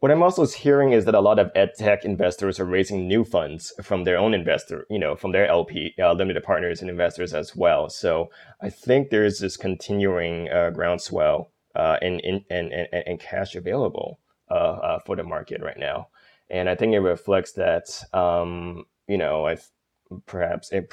What 0.00 0.10
I'm 0.10 0.22
also 0.22 0.46
hearing 0.46 0.92
is 0.92 1.06
that 1.06 1.14
a 1.14 1.20
lot 1.22 1.38
of 1.38 1.50
ed 1.54 1.70
tech 1.78 2.04
investors 2.04 2.60
are 2.60 2.66
raising 2.66 3.08
new 3.08 3.24
funds 3.24 3.72
from 3.82 4.04
their 4.04 4.18
own 4.18 4.34
investor, 4.34 4.84
you 4.90 4.98
know, 4.98 5.16
from 5.16 5.32
their 5.32 5.46
LP, 5.46 5.94
uh, 5.98 6.12
limited 6.12 6.44
partners 6.44 6.82
and 6.82 6.90
investors 6.90 7.32
as 7.32 7.56
well. 7.56 7.88
So 7.88 8.28
I 8.60 8.68
think 8.68 9.08
there's 9.08 9.38
this 9.38 9.56
continuing 9.56 10.50
uh, 10.50 10.72
groundswell 10.72 11.52
uh, 11.74 11.96
and, 12.02 12.20
and 12.50 13.18
cash 13.18 13.54
available 13.54 14.20
uh, 14.50 14.54
uh, 14.54 14.98
for 15.00 15.16
the 15.16 15.24
market 15.24 15.62
right 15.62 15.78
now. 15.78 16.08
And 16.50 16.68
I 16.68 16.74
think 16.74 16.92
it 16.92 17.00
reflects 17.00 17.52
that, 17.52 18.04
um, 18.12 18.84
you 19.08 19.16
know, 19.16 19.46
I 19.46 19.56
perhaps 20.26 20.70
it 20.72 20.90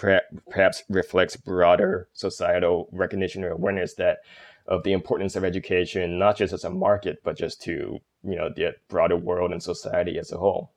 perhaps 0.49 0.83
reflects 0.89 1.35
broader 1.35 2.07
societal 2.13 2.87
recognition 2.91 3.43
or 3.43 3.51
awareness 3.51 3.93
that 3.95 4.19
of 4.67 4.83
the 4.83 4.93
importance 4.93 5.35
of 5.35 5.43
education, 5.43 6.17
not 6.17 6.37
just 6.37 6.53
as 6.53 6.63
a 6.63 6.69
market, 6.69 7.19
but 7.23 7.37
just 7.37 7.61
to 7.63 7.99
you 8.23 8.35
know 8.35 8.49
the 8.49 8.75
broader 8.87 9.17
world 9.17 9.51
and 9.51 9.61
society 9.61 10.17
as 10.17 10.31
a 10.31 10.37
whole. 10.37 10.71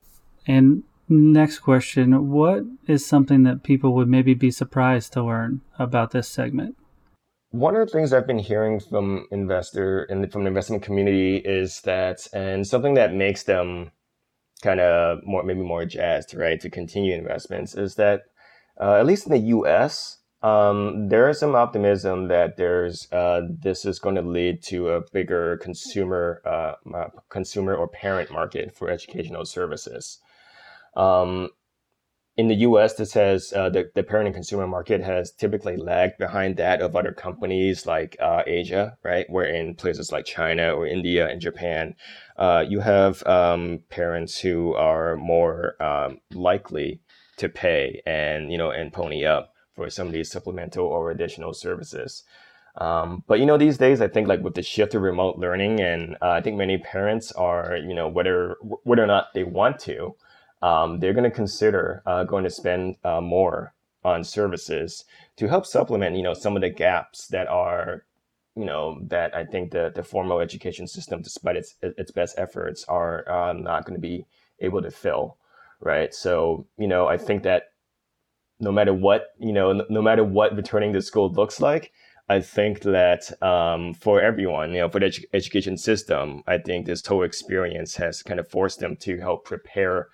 And 0.46 0.82
next 1.08 1.60
question: 1.60 2.30
What 2.30 2.64
is 2.86 3.06
something 3.06 3.42
that 3.44 3.62
people 3.62 3.94
would 3.94 4.08
maybe 4.08 4.34
be 4.34 4.50
surprised 4.50 5.12
to 5.12 5.22
learn 5.22 5.60
about 5.78 6.10
this 6.10 6.28
segment? 6.28 6.76
One 7.54 7.76
of 7.76 7.86
the 7.86 7.92
things 7.92 8.12
I've 8.12 8.26
been 8.26 8.40
hearing 8.40 8.80
from 8.80 9.28
investor 9.30 10.02
and 10.02 10.32
from 10.32 10.42
the 10.42 10.48
investment 10.48 10.82
community 10.82 11.36
is 11.36 11.82
that, 11.82 12.26
and 12.32 12.66
something 12.66 12.94
that 12.94 13.14
makes 13.14 13.44
them 13.44 13.92
kind 14.60 14.80
of 14.80 15.20
more, 15.24 15.44
maybe 15.44 15.60
more 15.60 15.84
jazzed, 15.84 16.34
right, 16.34 16.58
to 16.58 16.68
continue 16.68 17.14
investments 17.14 17.76
is 17.76 17.94
that, 17.94 18.22
uh, 18.80 18.94
at 18.94 19.06
least 19.06 19.26
in 19.26 19.30
the 19.30 19.38
U.S., 19.50 20.18
um, 20.42 21.08
there 21.10 21.28
is 21.28 21.38
some 21.38 21.54
optimism 21.54 22.26
that 22.26 22.56
there's 22.56 23.06
uh, 23.12 23.42
this 23.48 23.84
is 23.84 24.00
going 24.00 24.16
to 24.16 24.22
lead 24.22 24.60
to 24.64 24.88
a 24.88 25.02
bigger 25.12 25.56
consumer, 25.58 26.42
uh, 26.44 26.72
consumer 27.28 27.76
or 27.76 27.86
parent 27.86 28.32
market 28.32 28.74
for 28.74 28.90
educational 28.90 29.44
services. 29.44 30.18
Um, 30.96 31.50
in 32.36 32.48
the 32.48 32.56
US, 32.56 32.94
this 32.94 33.12
has 33.12 33.52
uh, 33.52 33.68
the, 33.70 33.90
the 33.94 34.02
parent 34.02 34.26
and 34.26 34.34
consumer 34.34 34.66
market 34.66 35.00
has 35.00 35.30
typically 35.30 35.76
lagged 35.76 36.18
behind 36.18 36.56
that 36.56 36.80
of 36.82 36.96
other 36.96 37.12
companies 37.12 37.86
like 37.86 38.16
uh, 38.20 38.42
Asia, 38.46 38.96
right? 39.04 39.28
Where 39.30 39.46
in 39.46 39.76
places 39.76 40.10
like 40.10 40.24
China 40.24 40.74
or 40.74 40.86
India 40.86 41.28
and 41.28 41.40
Japan, 41.40 41.94
uh, 42.36 42.64
you 42.68 42.80
have 42.80 43.24
um, 43.26 43.80
parents 43.88 44.40
who 44.40 44.74
are 44.74 45.16
more 45.16 45.80
um, 45.80 46.20
likely 46.32 47.00
to 47.36 47.48
pay 47.48 48.00
and 48.06 48.52
you 48.52 48.58
know 48.58 48.70
and 48.70 48.92
pony 48.92 49.24
up 49.24 49.54
for 49.74 49.90
some 49.90 50.06
of 50.06 50.12
these 50.12 50.30
supplemental 50.30 50.86
or 50.86 51.10
additional 51.10 51.52
services. 51.52 52.24
Um, 52.76 53.22
but 53.28 53.38
you 53.38 53.46
know, 53.46 53.56
these 53.56 53.78
days, 53.78 54.00
I 54.00 54.08
think 54.08 54.26
like 54.26 54.40
with 54.40 54.54
the 54.54 54.62
shift 54.62 54.92
to 54.92 54.98
remote 54.98 55.38
learning, 55.38 55.80
and 55.80 56.16
uh, 56.20 56.30
I 56.30 56.40
think 56.40 56.56
many 56.56 56.78
parents 56.78 57.30
are, 57.32 57.76
you 57.76 57.94
know, 57.94 58.08
whether 58.08 58.56
whether 58.82 59.04
or 59.04 59.06
not 59.06 59.32
they 59.34 59.44
want 59.44 59.78
to, 59.80 60.16
um, 60.64 60.98
they're 60.98 61.12
going 61.12 61.30
to 61.30 61.30
consider 61.30 62.02
uh, 62.06 62.24
going 62.24 62.42
to 62.42 62.50
spend 62.50 62.96
uh, 63.04 63.20
more 63.20 63.74
on 64.02 64.24
services 64.24 65.04
to 65.36 65.46
help 65.46 65.66
supplement, 65.66 66.16
you 66.16 66.22
know, 66.22 66.32
some 66.32 66.56
of 66.56 66.62
the 66.62 66.70
gaps 66.70 67.26
that 67.28 67.48
are, 67.48 68.06
you 68.56 68.64
know, 68.64 68.98
that 69.02 69.34
I 69.36 69.44
think 69.44 69.72
the, 69.72 69.92
the 69.94 70.02
formal 70.02 70.40
education 70.40 70.86
system, 70.86 71.20
despite 71.20 71.56
its 71.56 71.74
its 71.82 72.10
best 72.10 72.38
efforts, 72.38 72.82
are 72.88 73.28
uh, 73.30 73.52
not 73.52 73.84
going 73.84 73.94
to 73.94 74.00
be 74.00 74.24
able 74.60 74.80
to 74.80 74.90
fill, 74.90 75.36
right? 75.80 76.14
So, 76.14 76.66
you 76.78 76.88
know, 76.88 77.08
I 77.08 77.18
think 77.18 77.42
that 77.42 77.64
no 78.58 78.72
matter 78.72 78.94
what, 78.94 79.34
you 79.38 79.52
know, 79.52 79.84
no, 79.90 80.00
matter 80.00 80.24
what 80.24 80.56
returning 80.56 80.94
to 80.94 81.02
school 81.02 81.30
looks 81.30 81.60
like, 81.60 81.92
I 82.30 82.40
think 82.40 82.80
that 82.80 83.30
um, 83.42 83.92
for 83.92 84.22
everyone, 84.22 84.72
you 84.72 84.80
know, 84.80 84.88
for 84.88 85.00
the 85.00 85.06
edu- 85.06 85.24
education 85.34 85.76
system, 85.76 86.42
I 86.46 86.56
think 86.56 86.86
this 86.86 87.04
whole 87.04 87.22
experience 87.22 87.96
has 87.96 88.22
kind 88.22 88.40
of 88.40 88.48
forced 88.48 88.80
them 88.80 88.96
to 88.96 89.18
help 89.18 89.44
prepare 89.44 90.08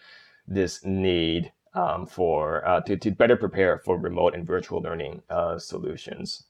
this 0.47 0.85
need 0.85 1.53
um, 1.75 2.07
for 2.07 2.67
uh, 2.67 2.81
to, 2.83 2.97
to 2.97 3.11
better 3.11 3.37
prepare 3.37 3.79
for 3.79 3.97
remote 3.97 4.35
and 4.35 4.47
virtual 4.47 4.81
learning 4.81 5.23
uh, 5.31 5.59
solutions. 5.59 6.45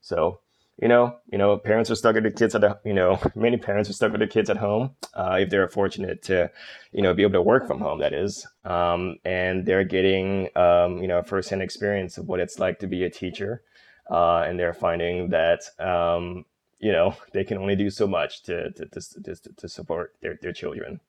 So, 0.00 0.40
you 0.80 0.88
know, 0.88 1.16
you 1.30 1.38
know, 1.38 1.56
parents 1.56 1.90
are 1.90 1.94
stuck 1.94 2.14
with 2.14 2.24
their 2.24 2.32
kids 2.32 2.54
at, 2.54 2.64
a, 2.64 2.78
you 2.84 2.94
know, 2.94 3.20
many 3.34 3.56
parents 3.56 3.88
are 3.88 3.92
stuck 3.92 4.12
with 4.12 4.20
their 4.20 4.28
kids 4.28 4.50
at 4.50 4.56
home 4.56 4.96
uh, 5.14 5.38
if 5.40 5.50
they're 5.50 5.68
fortunate 5.68 6.22
to, 6.24 6.50
you 6.92 7.02
know, 7.02 7.14
be 7.14 7.22
able 7.22 7.34
to 7.34 7.42
work 7.42 7.66
from 7.66 7.80
home. 7.80 8.00
That 8.00 8.12
is, 8.12 8.46
um, 8.64 9.16
and 9.24 9.64
they're 9.64 9.84
getting, 9.84 10.48
um, 10.56 11.00
you 11.00 11.08
know, 11.08 11.22
firsthand 11.22 11.62
experience 11.62 12.18
of 12.18 12.26
what 12.28 12.40
it's 12.40 12.58
like 12.58 12.78
to 12.80 12.86
be 12.86 13.04
a 13.04 13.10
teacher, 13.10 13.62
uh, 14.10 14.40
and 14.40 14.58
they're 14.58 14.74
finding 14.74 15.30
that, 15.30 15.62
um, 15.78 16.44
you 16.80 16.92
know, 16.92 17.16
they 17.32 17.44
can 17.44 17.58
only 17.58 17.76
do 17.76 17.88
so 17.88 18.06
much 18.06 18.42
to 18.44 18.70
to 18.72 18.86
to, 18.86 19.36
to 19.56 19.68
support 19.68 20.14
their 20.20 20.38
their 20.42 20.52
children 20.52 21.00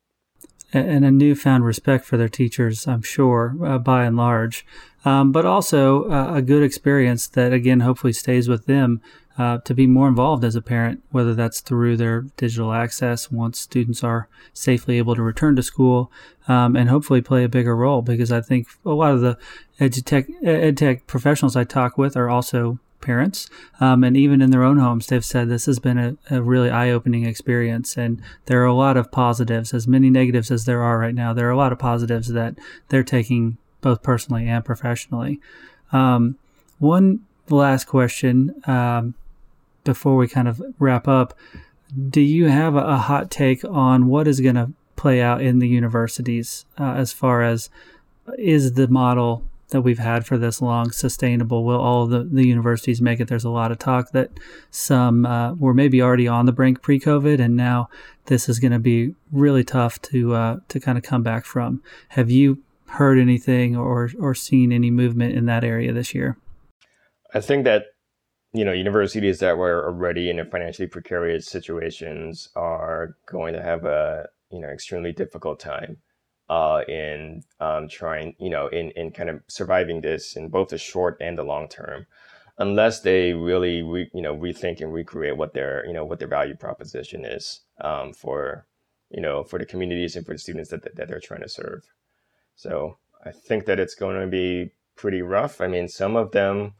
and 0.73 1.05
a 1.05 1.11
newfound 1.11 1.63
respect 1.65 2.05
for 2.05 2.17
their 2.17 2.29
teachers, 2.29 2.87
I'm 2.87 3.01
sure, 3.01 3.55
uh, 3.63 3.77
by 3.77 4.03
and 4.05 4.17
large, 4.17 4.65
um, 5.05 5.31
but 5.31 5.45
also 5.45 6.09
uh, 6.09 6.33
a 6.35 6.41
good 6.41 6.63
experience 6.63 7.27
that, 7.27 7.53
again, 7.53 7.81
hopefully 7.81 8.13
stays 8.13 8.49
with 8.49 8.65
them 8.65 9.01
uh, 9.37 9.57
to 9.59 9.73
be 9.73 9.85
more 9.85 10.07
involved 10.07 10.43
as 10.43 10.55
a 10.55 10.61
parent, 10.61 11.03
whether 11.11 11.33
that's 11.33 11.59
through 11.59 11.97
their 11.97 12.21
digital 12.37 12.71
access 12.71 13.29
once 13.29 13.59
students 13.59 14.03
are 14.03 14.27
safely 14.53 14.97
able 14.97 15.15
to 15.15 15.21
return 15.21 15.55
to 15.55 15.63
school, 15.63 16.11
um, 16.47 16.75
and 16.75 16.89
hopefully 16.89 17.21
play 17.21 17.43
a 17.43 17.49
bigger 17.49 17.75
role. 17.75 18.01
Because 18.01 18.31
I 18.31 18.41
think 18.41 18.67
a 18.85 18.91
lot 18.91 19.13
of 19.13 19.21
the 19.21 19.37
edtech, 19.79 20.27
edtech 20.43 21.05
professionals 21.05 21.55
I 21.55 21.65
talk 21.65 21.97
with 21.97 22.15
are 22.15 22.29
also 22.29 22.79
parents. 23.05 23.49
Um, 23.79 24.03
and 24.03 24.17
even 24.17 24.41
in 24.41 24.51
their 24.51 24.63
own 24.63 24.77
homes, 24.77 25.07
they've 25.07 25.23
said 25.23 25.47
this 25.47 25.67
has 25.67 25.79
been 25.79 25.97
a, 25.97 26.17
a 26.29 26.41
really 26.41 26.69
eye 26.69 26.89
opening 26.89 27.25
experience. 27.25 27.97
And 27.97 28.21
there 28.45 28.61
are 28.61 28.65
a 28.65 28.73
lot 28.73 28.97
of 28.97 29.11
positives, 29.11 29.73
as 29.73 29.87
many 29.87 30.09
negatives 30.09 30.51
as 30.51 30.65
there 30.65 30.81
are 30.81 30.99
right 30.99 31.15
now. 31.15 31.33
There 31.33 31.47
are 31.47 31.51
a 31.51 31.57
lot 31.57 31.71
of 31.71 31.79
positives 31.79 32.29
that 32.29 32.55
they're 32.89 33.03
taking 33.03 33.57
both 33.81 34.03
personally 34.03 34.47
and 34.47 34.65
professionally. 34.65 35.39
Um, 35.91 36.37
one 36.79 37.21
last 37.49 37.85
question 37.85 38.55
um, 38.65 39.13
before 39.83 40.17
we 40.17 40.27
kind 40.27 40.47
of 40.47 40.61
wrap 40.79 41.07
up. 41.07 41.37
Do 42.09 42.21
you 42.21 42.47
have 42.47 42.75
a, 42.75 42.79
a 42.79 42.97
hot 42.97 43.29
take 43.29 43.63
on 43.63 44.07
what 44.07 44.27
is 44.27 44.41
going 44.41 44.55
to 44.55 44.71
play 44.95 45.21
out 45.21 45.41
in 45.41 45.59
the 45.59 45.67
universities 45.67 46.65
uh, 46.79 46.93
as 46.93 47.13
far 47.13 47.43
as 47.43 47.69
is 48.37 48.73
the 48.73 48.87
model 48.87 49.43
that 49.69 49.81
we've 49.81 49.99
had 49.99 50.25
for 50.25 50.37
this 50.37 50.61
long 50.61 50.91
sustainable? 50.91 51.63
Will 51.63 51.79
all 51.79 52.07
the, 52.07 52.23
the 52.23 52.47
universities 52.47 53.01
make 53.01 53.19
it? 53.19 53.27
There's 53.27 53.43
a 53.43 53.49
lot 53.49 53.71
of 53.71 53.79
talk 53.79 54.11
that 54.11 54.31
some 54.69 55.25
uh, 55.25 55.53
were 55.53 55.73
maybe 55.73 56.01
already 56.01 56.27
on 56.27 56.45
the 56.45 56.51
brink 56.51 56.81
pre-COVID, 56.81 57.39
and 57.39 57.55
now 57.55 57.89
this 58.25 58.47
is 58.49 58.59
going 58.59 58.71
to 58.71 58.79
be 58.79 59.15
really 59.31 59.63
tough 59.63 60.01
to 60.03 60.33
uh, 60.33 60.57
to 60.69 60.79
kind 60.79 60.97
of 60.97 61.03
come 61.03 61.23
back 61.23 61.45
from. 61.45 61.81
Have 62.09 62.29
you 62.29 62.63
heard 62.87 63.17
anything 63.17 63.75
or 63.75 64.11
or 64.19 64.35
seen 64.35 64.71
any 64.71 64.91
movement 64.91 65.35
in 65.35 65.45
that 65.45 65.63
area 65.63 65.91
this 65.93 66.13
year? 66.13 66.37
I 67.33 67.41
think 67.41 67.65
that 67.65 67.85
you 68.53 68.63
know 68.63 68.71
universities 68.71 69.39
that 69.39 69.57
were 69.57 69.85
already 69.85 70.29
in 70.29 70.39
a 70.39 70.45
financially 70.45 70.87
precarious 70.87 71.47
situations 71.47 72.49
are 72.55 73.15
going 73.27 73.53
to 73.53 73.61
have 73.61 73.85
a 73.85 74.27
you 74.51 74.61
know 74.61 74.69
extremely 74.69 75.11
difficult 75.11 75.59
time 75.59 75.97
uh, 76.49 76.81
in 76.87 77.43
um, 77.59 77.87
trying 77.87 78.35
you 78.39 78.49
know 78.49 78.67
in 78.67 78.91
in 78.91 79.11
kind 79.11 79.29
of 79.29 79.41
surviving 79.47 80.01
this 80.01 80.35
in 80.35 80.49
both 80.49 80.69
the 80.69 80.77
short 80.77 81.17
and 81.19 81.37
the 81.37 81.43
long 81.43 81.67
term 81.67 82.05
unless 82.57 83.01
they 83.01 83.33
really 83.33 83.81
re, 83.81 84.09
you 84.13 84.21
know 84.21 84.35
rethink 84.35 84.81
and 84.81 84.93
recreate 84.93 85.37
what 85.37 85.53
their 85.53 85.85
you 85.85 85.93
know 85.93 86.05
what 86.05 86.19
their 86.19 86.27
value 86.27 86.55
proposition 86.55 87.25
is 87.25 87.61
um, 87.81 88.13
for 88.13 88.65
you 89.09 89.21
know 89.21 89.43
for 89.43 89.59
the 89.59 89.65
communities 89.65 90.15
and 90.15 90.25
for 90.25 90.33
the 90.33 90.39
students 90.39 90.69
that, 90.69 90.83
that 90.95 91.07
they're 91.07 91.19
trying 91.19 91.41
to 91.41 91.49
serve. 91.49 91.83
So 92.55 92.97
i 93.25 93.31
think 93.31 93.65
that 93.65 93.79
it's 93.79 93.95
going 93.95 94.19
to 94.19 94.27
be 94.27 94.71
pretty 94.95 95.21
rough. 95.21 95.61
I 95.61 95.67
mean 95.67 95.87
some 95.87 96.15
of 96.15 96.31
them 96.31 96.73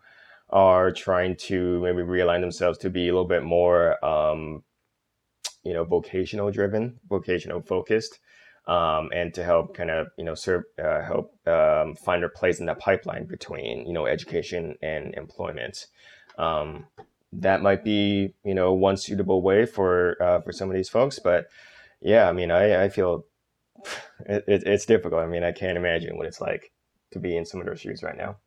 are 0.52 0.92
trying 0.92 1.36
to 1.36 1.82
maybe 1.82 2.04
realign 2.04 2.42
themselves 2.42 2.78
to 2.78 2.90
be 2.90 3.10
a 3.10 3.12
little 3.12 3.28
bit 3.28 3.44
more 3.44 4.04
um, 4.06 4.64
you 5.64 5.74
know 5.74 5.84
vocational 5.84 6.52
driven 6.52 7.00
vocational 7.10 7.62
focused 7.62 8.20
um, 8.68 9.10
and 9.14 9.34
to 9.34 9.44
help 9.44 9.76
kind 9.76 9.90
of 9.90 10.08
you 10.18 10.24
know 10.24 10.36
serve 10.36 10.64
uh, 10.84 11.02
help 11.04 11.36
um, 11.48 11.96
find 11.96 12.22
their 12.22 12.30
place 12.30 12.60
in 12.60 12.66
that 12.66 12.80
pipeline 12.80 13.26
between 13.26 13.86
you 13.86 13.94
know 13.94 14.06
education 14.06 14.76
and 14.82 15.14
employment. 15.16 15.88
Um, 16.38 16.86
that 17.34 17.62
might 17.62 17.84
be 17.84 18.34
you 18.44 18.54
know 18.54 18.74
one 18.74 18.98
suitable 18.98 19.42
way 19.42 19.66
for 19.66 20.22
uh, 20.22 20.42
for 20.42 20.52
some 20.52 20.70
of 20.70 20.76
these 20.76 20.88
folks 20.88 21.20
but 21.20 21.48
yeah 22.02 22.30
i 22.30 22.32
mean 22.32 22.50
i, 22.50 22.86
I 22.86 22.90
feel 22.90 23.26
it, 24.26 24.44
it, 24.48 24.64
it's 24.66 24.86
difficult. 24.86 25.22
I 25.22 25.28
mean 25.28 25.44
i 25.44 25.52
can't 25.52 25.78
imagine 25.78 26.18
what 26.18 26.28
it's 26.28 26.42
like 26.42 26.72
to 27.12 27.20
be 27.20 27.36
in 27.36 27.46
some 27.46 27.60
of 27.60 27.66
those 27.66 27.82
shoes 27.82 28.04
right 28.04 28.18
now. 28.18 28.38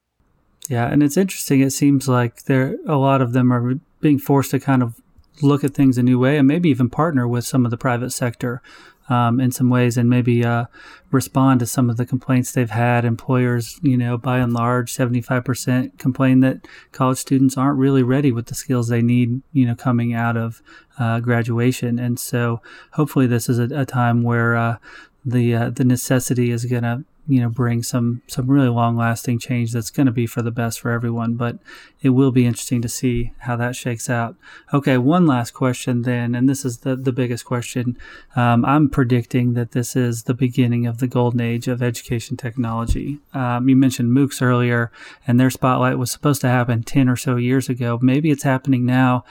Yeah, 0.69 0.87
and 0.87 1.03
it's 1.03 1.17
interesting. 1.17 1.61
It 1.61 1.71
seems 1.71 2.09
like 2.09 2.45
there 2.45 2.77
a 2.87 2.97
lot 2.97 3.23
of 3.23 3.33
them 3.33 3.53
are 3.53 3.75
being 4.01 4.19
forced 4.19 4.51
to 4.53 4.61
kind 4.61 4.83
of 4.83 5.01
look 5.43 5.65
at 5.65 5.75
things 5.75 5.97
a 5.97 6.03
new 6.03 6.19
way, 6.19 6.37
and 6.37 6.47
maybe 6.47 6.69
even 6.69 6.91
partner 6.91 7.27
with 7.27 7.47
some 7.47 7.65
of 7.65 7.71
the 7.71 7.77
private 7.77 8.11
sector 8.11 8.61
um, 9.09 9.41
in 9.41 9.51
some 9.51 9.71
ways, 9.71 9.97
and 9.97 10.09
maybe 10.09 10.45
uh, 10.45 10.67
respond 11.11 11.61
to 11.61 11.67
some 11.67 11.91
of 11.91 11.97
the 11.97 12.07
complaints 12.07 12.53
they've 12.53 12.71
had. 12.71 13.05
Employers, 13.05 13.79
you 13.83 13.97
know, 13.97 14.19
by 14.19 14.39
and 14.39 14.53
large, 14.53 14.93
seventy 14.93 15.21
five 15.21 15.45
percent 15.45 15.99
complain 15.99 16.41
that 16.41 16.67
college 16.93 17.19
students 17.19 17.57
aren't 17.57 17.79
really 17.79 18.03
ready 18.03 18.33
with 18.33 18.47
the 18.47 18.55
skills 18.55 18.89
they 18.89 19.03
need, 19.03 19.43
you 19.53 19.67
know, 19.67 19.75
coming 19.75 20.15
out 20.15 20.37
of 20.37 20.63
uh, 20.99 21.21
graduation. 21.21 21.99
And 21.99 22.19
so, 22.19 22.61
hopefully, 22.93 23.27
this 23.27 23.49
is 23.49 23.59
a, 23.59 23.69
a 23.75 23.85
time 23.85 24.23
where 24.23 24.57
uh, 24.57 24.77
the 25.25 25.55
uh, 25.55 25.71
the 25.71 25.85
necessity 25.85 26.51
is 26.51 26.65
going 26.65 26.85
to 26.85 27.05
you 27.29 27.41
know 27.41 27.49
bring 27.49 27.83
some 27.83 28.23
some 28.27 28.51
really 28.51 28.69
long 28.69 28.97
lasting 28.97 29.39
change 29.39 29.73
that's 29.73 29.91
going 29.91 30.07
to 30.07 30.13
be 30.13 30.27
for 30.27 30.43
the 30.43 30.51
best 30.51 30.81
for 30.81 30.91
everyone 30.91 31.35
but 31.35 31.59
it 32.01 32.11
will 32.11 32.33
be 32.33 32.47
interesting 32.47 32.81
to 32.81 32.89
see 32.89 33.33
how 33.41 33.57
that 33.57 33.77
shakes 33.77 34.09
out. 34.09 34.35
Okay 34.73 34.97
one 34.99 35.27
last 35.27 35.53
question 35.53 36.03
then 36.03 36.35
and 36.35 36.49
this 36.49 36.65
is 36.65 36.79
the 36.79 36.97
the 36.97 37.13
biggest 37.13 37.45
question. 37.45 37.97
Um, 38.35 38.65
i'm 38.65 38.89
predicting 38.89 39.55
that 39.55 39.73
this 39.73 39.95
is 39.95 40.25
the 40.25 40.35
beginning 40.35 40.87
of 40.87 40.99
the 40.99 41.07
golden 41.07 41.41
age 41.41 41.69
of 41.69 41.83
education 41.83 42.37
technology. 42.37 43.19
Um, 43.35 43.69
you 43.69 43.77
mentioned 43.77 44.11
moocs 44.11 44.41
earlier 44.41 44.91
and 45.27 45.39
their 45.39 45.51
spotlight 45.51 45.99
was 45.99 46.11
supposed 46.11 46.41
to 46.41 46.49
happen 46.49 46.83
10 46.83 47.09
or 47.09 47.17
so 47.17 47.37
years 47.37 47.69
ago. 47.69 47.99
Maybe 48.01 48.31
it's 48.31 48.43
happening 48.43 48.87
now. 48.87 49.25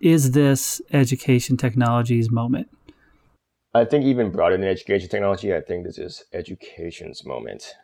Is 0.00 0.32
this 0.32 0.82
education 0.92 1.56
technology's 1.56 2.30
moment 2.30 2.68
I 3.74 3.84
think 3.84 4.04
even 4.04 4.30
broader 4.30 4.56
than 4.56 4.68
education 4.68 5.08
technology, 5.08 5.52
I 5.52 5.60
think 5.60 5.84
this 5.84 5.98
is 5.98 6.24
education's 6.32 7.24
moment. 7.24 7.74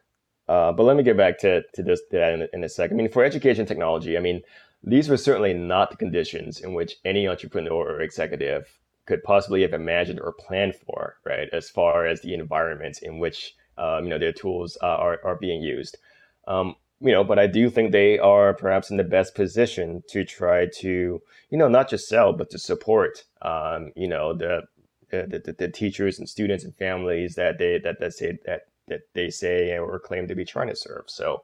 Uh, 0.48 0.72
but 0.72 0.85
let 0.85 0.96
me 0.96 1.03
get 1.03 1.16
back 1.16 1.38
to, 1.38 1.62
to 1.74 1.83
this 1.83 2.00
to 2.11 2.16
that 2.16 2.33
in, 2.33 2.48
in 2.53 2.64
a 2.64 2.68
second. 2.68 2.96
I 2.96 3.03
mean, 3.03 3.12
for 3.12 3.24
education 3.24 3.66
technology, 3.66 4.16
I 4.16 4.20
mean, 4.20 4.42
these 4.85 5.09
were 5.09 5.16
certainly 5.16 5.53
not 5.53 5.90
the 5.90 5.96
conditions 5.96 6.61
in 6.61 6.74
which 6.74 6.96
any 7.05 7.26
entrepreneur 7.26 7.96
or 7.96 8.00
executive 8.00 8.79
could 9.07 9.22
possibly 9.24 9.62
have 9.62 9.72
imagined 9.72 10.20
or 10.20 10.33
planned 10.33 10.76
for, 10.76 11.16
right? 11.24 11.48
As 11.53 11.68
far 11.68 12.07
as 12.07 12.20
the 12.20 12.35
environment 12.35 13.00
in 13.03 13.18
which 13.18 13.57
um, 13.76 14.05
you 14.05 14.11
know 14.11 14.18
their 14.18 14.33
tools 14.33 14.79
uh, 14.83 14.87
are 14.87 15.20
are 15.24 15.37
being 15.37 15.62
used. 15.62 15.98
Um, 16.46 16.76
you 17.00 17.12
know, 17.12 17.24
but 17.24 17.38
I 17.38 17.46
do 17.46 17.70
think 17.70 17.90
they 17.90 18.18
are 18.18 18.53
perhaps 18.55 18.90
in 18.90 18.96
the 18.96 19.05
best 19.05 19.35
position 19.35 20.03
to 20.09 20.24
try 20.24 20.66
to, 20.81 21.22
you 21.48 21.59
know, 21.59 21.68
not 21.68 21.88
just 21.88 22.09
sell, 22.09 22.35
but 22.35 22.50
to 22.50 22.59
support, 22.59 23.24
um, 23.40 23.90
you 23.96 24.07
know, 24.07 24.35
the 24.35 24.64
the, 25.11 25.42
the, 25.44 25.53
the, 25.53 25.68
teachers 25.68 26.18
and 26.18 26.29
students 26.29 26.64
and 26.64 26.75
families 26.77 27.35
that 27.35 27.59
they 27.59 27.79
that, 27.79 28.01
that 28.01 28.14
say 28.14 28.38
that 28.46 28.66
that 28.88 29.03
they 29.14 29.31
say 29.31 29.77
or 29.79 29.99
claim 29.99 30.29
to 30.29 30.35
be 30.35 30.44
trying 30.44 30.68
to 30.68 30.77
serve. 30.77 31.05
So, 31.07 31.42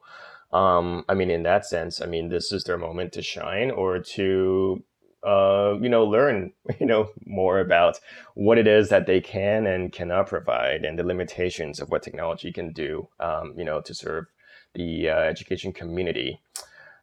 um, 0.52 1.04
I 1.08 1.14
mean, 1.14 1.30
in 1.30 1.42
that 1.44 1.66
sense, 1.66 2.00
I 2.00 2.06
mean, 2.06 2.28
this 2.28 2.52
is 2.52 2.64
their 2.64 2.78
moment 2.78 3.12
to 3.12 3.22
shine 3.22 3.70
or 3.70 3.98
to 4.00 4.82
uh, 5.24 5.74
you 5.80 5.88
know 5.88 6.04
learn 6.04 6.52
you 6.80 6.86
know 6.86 7.10
more 7.24 7.60
about 7.60 7.98
what 8.34 8.58
it 8.58 8.66
is 8.66 8.88
that 8.88 9.06
they 9.06 9.20
can 9.20 9.66
and 9.66 9.92
cannot 9.92 10.28
provide 10.28 10.84
and 10.84 10.98
the 10.98 11.04
limitations 11.04 11.80
of 11.80 11.90
what 11.90 12.02
technology 12.02 12.52
can 12.52 12.72
do. 12.72 13.08
Um, 13.20 13.54
you 13.56 13.64
know, 13.64 13.80
to 13.80 13.94
serve 13.94 14.26
the 14.74 15.10
uh, 15.10 15.20
education 15.20 15.72
community. 15.72 16.40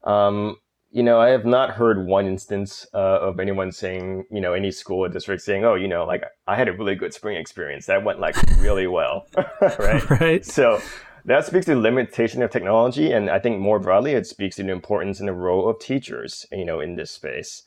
Um, 0.04 0.58
you 0.94 1.02
know, 1.02 1.20
I 1.20 1.30
have 1.30 1.44
not 1.44 1.72
heard 1.72 2.06
one 2.06 2.28
instance 2.28 2.86
uh, 2.94 3.20
of 3.20 3.40
anyone 3.40 3.72
saying, 3.72 4.26
you 4.30 4.40
know, 4.40 4.54
any 4.54 4.70
school 4.70 5.00
or 5.00 5.10
district 5.10 5.42
saying, 5.42 5.66
oh, 5.66 5.74
you 5.74 5.88
know, 5.88 6.06
like 6.06 6.24
I 6.46 6.56
had 6.56 6.68
a 6.68 6.72
really 6.72 6.94
good 6.94 7.16
spring 7.16 7.36
experience. 7.36 7.88
That 7.88 8.04
went 8.04 8.20
like 8.20 8.36
really 8.60 8.86
well. 8.86 9.26
right. 9.80 10.10
Right. 10.10 10.46
So 10.46 10.80
that 11.26 11.48
speaks 11.48 11.66
to 11.66 11.74
the 11.74 11.82
limitation 11.82 12.44
of 12.44 12.52
technology. 12.52 13.12
And 13.12 13.32
I 13.32 13.40
think 13.40 13.60
more 13.60 13.80
broadly, 13.80 14.12
it 14.12 14.28
speaks 14.28 14.58
to 14.58 14.64
the 14.64 14.72
importance 14.72 15.20
and 15.20 15.28
the 15.28 15.34
role 15.34 15.68
of 15.68 15.80
teachers, 15.80 16.46
you 16.52 16.64
know, 16.64 16.80
in 16.80 16.96
this 16.96 17.10
space. 17.10 17.64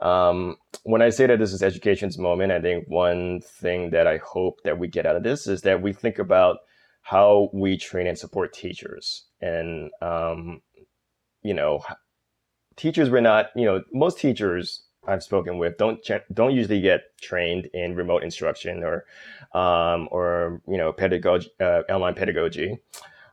Um, 0.00 0.56
when 0.84 1.02
I 1.02 1.10
say 1.10 1.26
that 1.26 1.40
this 1.40 1.52
is 1.52 1.64
education's 1.64 2.16
moment, 2.16 2.52
I 2.52 2.60
think 2.60 2.84
one 2.86 3.40
thing 3.40 3.90
that 3.90 4.06
I 4.06 4.18
hope 4.18 4.60
that 4.62 4.78
we 4.78 4.86
get 4.86 5.04
out 5.04 5.16
of 5.16 5.24
this 5.24 5.48
is 5.48 5.62
that 5.62 5.82
we 5.82 5.92
think 5.92 6.20
about 6.20 6.58
how 7.02 7.50
we 7.52 7.76
train 7.76 8.06
and 8.06 8.16
support 8.16 8.52
teachers. 8.52 9.24
And, 9.40 9.90
um, 10.00 10.62
you 11.42 11.54
know, 11.54 11.80
teachers 12.78 13.10
were 13.10 13.20
not, 13.20 13.50
you 13.54 13.66
know, 13.66 13.82
most 13.92 14.18
teachers 14.18 14.82
I've 15.06 15.22
spoken 15.22 15.58
with 15.58 15.78
don't 15.78 16.00
don't 16.32 16.54
usually 16.54 16.80
get 16.80 17.16
trained 17.20 17.66
in 17.72 17.96
remote 17.96 18.22
instruction 18.22 18.84
or 18.84 19.04
um, 19.58 20.08
or 20.10 20.60
you 20.68 20.76
know 20.76 20.92
pedagogy 20.92 21.50
uh, 21.60 21.82
online 21.88 22.14
pedagogy. 22.14 22.78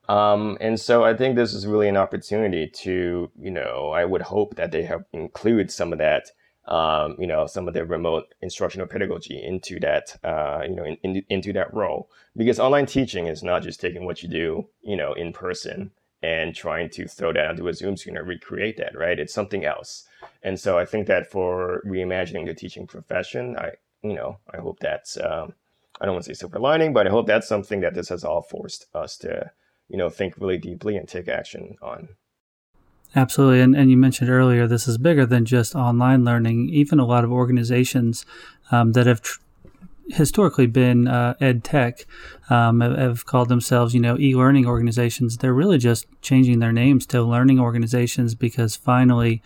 Um, 0.08 0.58
and 0.62 0.80
so 0.80 1.04
I 1.04 1.16
think 1.16 1.36
this 1.36 1.54
is 1.54 1.66
really 1.66 1.90
an 1.90 1.98
opportunity 1.98 2.68
to, 2.68 3.32
you 3.40 3.50
know, 3.50 3.90
I 3.90 4.06
would 4.06 4.22
hope 4.22 4.56
that 4.56 4.72
they 4.72 4.84
have 4.84 5.04
include 5.14 5.72
some 5.72 5.92
of 5.92 5.98
that, 5.98 6.30
um, 6.68 7.16
you 7.18 7.26
know, 7.26 7.48
some 7.48 7.68
of 7.68 7.74
the 7.74 7.84
remote 7.86 8.36
instructional 8.40 8.86
pedagogy 8.86 9.44
into 9.44 9.80
that, 9.80 10.16
uh, 10.24 10.62
you 10.64 10.76
know, 10.76 10.84
in, 10.84 10.98
in, 11.02 11.26
into 11.30 11.52
that 11.54 11.74
role. 11.74 12.08
Because 12.38 12.60
online 12.60 12.86
teaching 12.86 13.26
is 13.26 13.42
not 13.42 13.64
just 13.64 13.82
taking 13.82 14.06
what 14.06 14.22
you 14.22 14.30
do, 14.30 14.68
you 14.84 14.96
know, 14.96 15.14
in 15.14 15.34
person 15.34 15.90
and 16.26 16.56
trying 16.56 16.90
to 16.90 17.08
throw 17.08 17.32
that 17.32 17.46
onto 17.46 17.68
a 17.68 17.74
Zoom 17.74 17.96
screen 17.96 18.18
or 18.18 18.24
recreate 18.24 18.78
that, 18.78 18.98
right? 18.98 19.20
It's 19.20 19.34
something 19.34 19.64
else. 19.64 20.08
And 20.42 20.60
so 20.60 20.80
I 20.80 20.84
think 20.84 21.06
that 21.06 21.30
for 21.30 21.84
reimagining 21.86 22.48
the 22.48 22.56
teaching 22.56 22.88
profession, 22.88 23.56
I, 23.58 23.74
you 24.02 24.16
know, 24.16 24.40
I 24.52 24.58
hope 24.58 24.80
that's, 24.80 25.18
um, 25.18 25.54
I 26.02 26.06
don't 26.06 26.16
want 26.16 26.26
to 26.26 26.34
say 26.34 26.40
silver 26.40 26.58
lining, 26.58 26.94
but 26.94 27.06
I 27.06 27.12
hope 27.12 27.28
that's 27.28 27.48
something 27.48 27.82
that 27.82 27.94
this 27.94 28.10
has 28.10 28.24
all 28.24 28.42
forced 28.42 28.88
us 28.96 29.18
to, 29.18 29.52
you 29.88 29.98
know, 30.00 30.10
think 30.10 30.34
really 30.40 30.58
deeply 30.58 30.98
and 30.98 31.08
take 31.08 31.28
action 31.28 31.76
on. 31.84 32.10
Absolutely. 33.16 33.62
And, 33.62 33.76
and 33.76 33.92
you 33.92 33.98
mentioned 33.98 34.32
earlier, 34.32 34.66
this 34.66 34.88
is 34.88 34.98
bigger 34.98 35.28
than 35.28 35.46
just 35.46 35.76
online 35.76 36.26
learning. 36.26 36.70
Even 36.70 37.00
a 37.00 37.06
lot 37.06 37.24
of 37.24 37.32
organizations 37.32 38.26
um, 38.72 38.94
that 38.94 39.06
have 39.06 39.22
tr- 39.22 39.40
historically 40.10 40.68
been 40.68 41.08
uh, 41.08 41.34
ed 41.40 41.64
tech 41.64 42.06
um, 42.50 42.82
have 42.82 43.26
called 43.26 43.50
themselves, 43.50 43.94
you 43.94 44.00
know, 44.00 44.18
e-learning 44.20 44.66
organizations. 44.66 45.38
They're 45.38 45.54
really 45.54 45.78
just 45.78 46.06
changing 46.22 46.60
their 46.60 46.72
names 46.72 47.06
to 47.08 47.24
learning 47.24 47.60
organizations 47.60 48.36
because 48.36 48.76
finally, 48.76 49.42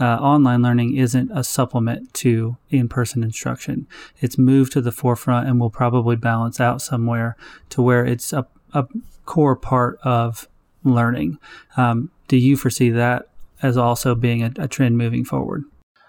uh, 0.00 0.16
online 0.16 0.62
learning 0.62 0.96
isn't 0.96 1.30
a 1.32 1.44
supplement 1.44 2.12
to 2.14 2.56
in-person 2.70 3.22
instruction. 3.22 3.86
It's 4.20 4.36
moved 4.38 4.72
to 4.72 4.80
the 4.80 4.92
forefront 4.92 5.48
and 5.48 5.60
will 5.60 5.70
probably 5.70 6.16
balance 6.16 6.60
out 6.60 6.82
somewhere 6.82 7.36
to 7.70 7.82
where 7.82 8.04
it's 8.04 8.32
a, 8.32 8.46
a 8.72 8.86
core 9.24 9.56
part 9.56 9.98
of 10.02 10.48
learning. 10.82 11.38
Um, 11.76 12.10
do 12.28 12.36
you 12.36 12.56
foresee 12.56 12.90
that 12.90 13.28
as 13.62 13.76
also 13.76 14.14
being 14.14 14.42
a, 14.42 14.52
a 14.58 14.68
trend 14.68 14.98
moving 14.98 15.24
forward? 15.24 15.64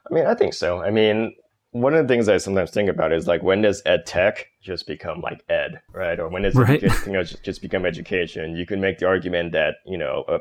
I 0.10 0.14
mean, 0.14 0.26
I 0.26 0.34
think 0.34 0.54
so. 0.54 0.82
I 0.82 0.92
mean, 0.92 1.36
one 1.76 1.94
of 1.94 2.08
the 2.08 2.14
things 2.14 2.30
I 2.30 2.38
sometimes 2.38 2.72
think 2.72 2.90
about 2.90 3.12
is 3.12 3.28
like 3.28 3.44
when 3.44 3.62
does 3.62 3.82
ed 3.86 4.06
tech 4.06 4.48
just 4.62 4.88
become 4.88 5.20
like 5.20 5.44
ed, 5.50 5.82
right? 5.92 6.18
Or 6.18 6.30
when 6.30 6.44
does 6.44 6.56
right. 6.56 6.82
education 6.82 7.12
you 7.12 7.18
know, 7.18 7.24
just 7.24 7.62
become 7.62 7.86
education? 7.86 8.56
You 8.56 8.66
can 8.66 8.80
make 8.80 9.00
the 9.00 9.08
argument 9.08 9.52
that 9.52 9.76
you 9.86 9.98
know 9.98 10.24
a, 10.30 10.40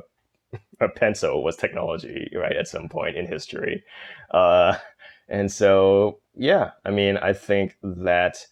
a 0.84 0.88
pencil 0.88 1.42
was 1.42 1.56
technology, 1.56 2.30
right, 2.36 2.56
at 2.56 2.68
some 2.68 2.88
point 2.88 3.16
in 3.16 3.26
history, 3.26 3.82
uh, 4.30 4.76
and 5.28 5.50
so 5.50 6.20
yeah, 6.36 6.70
I 6.84 6.92
mean, 6.92 7.16
I 7.16 7.32
think 7.32 7.78
that 7.82 8.46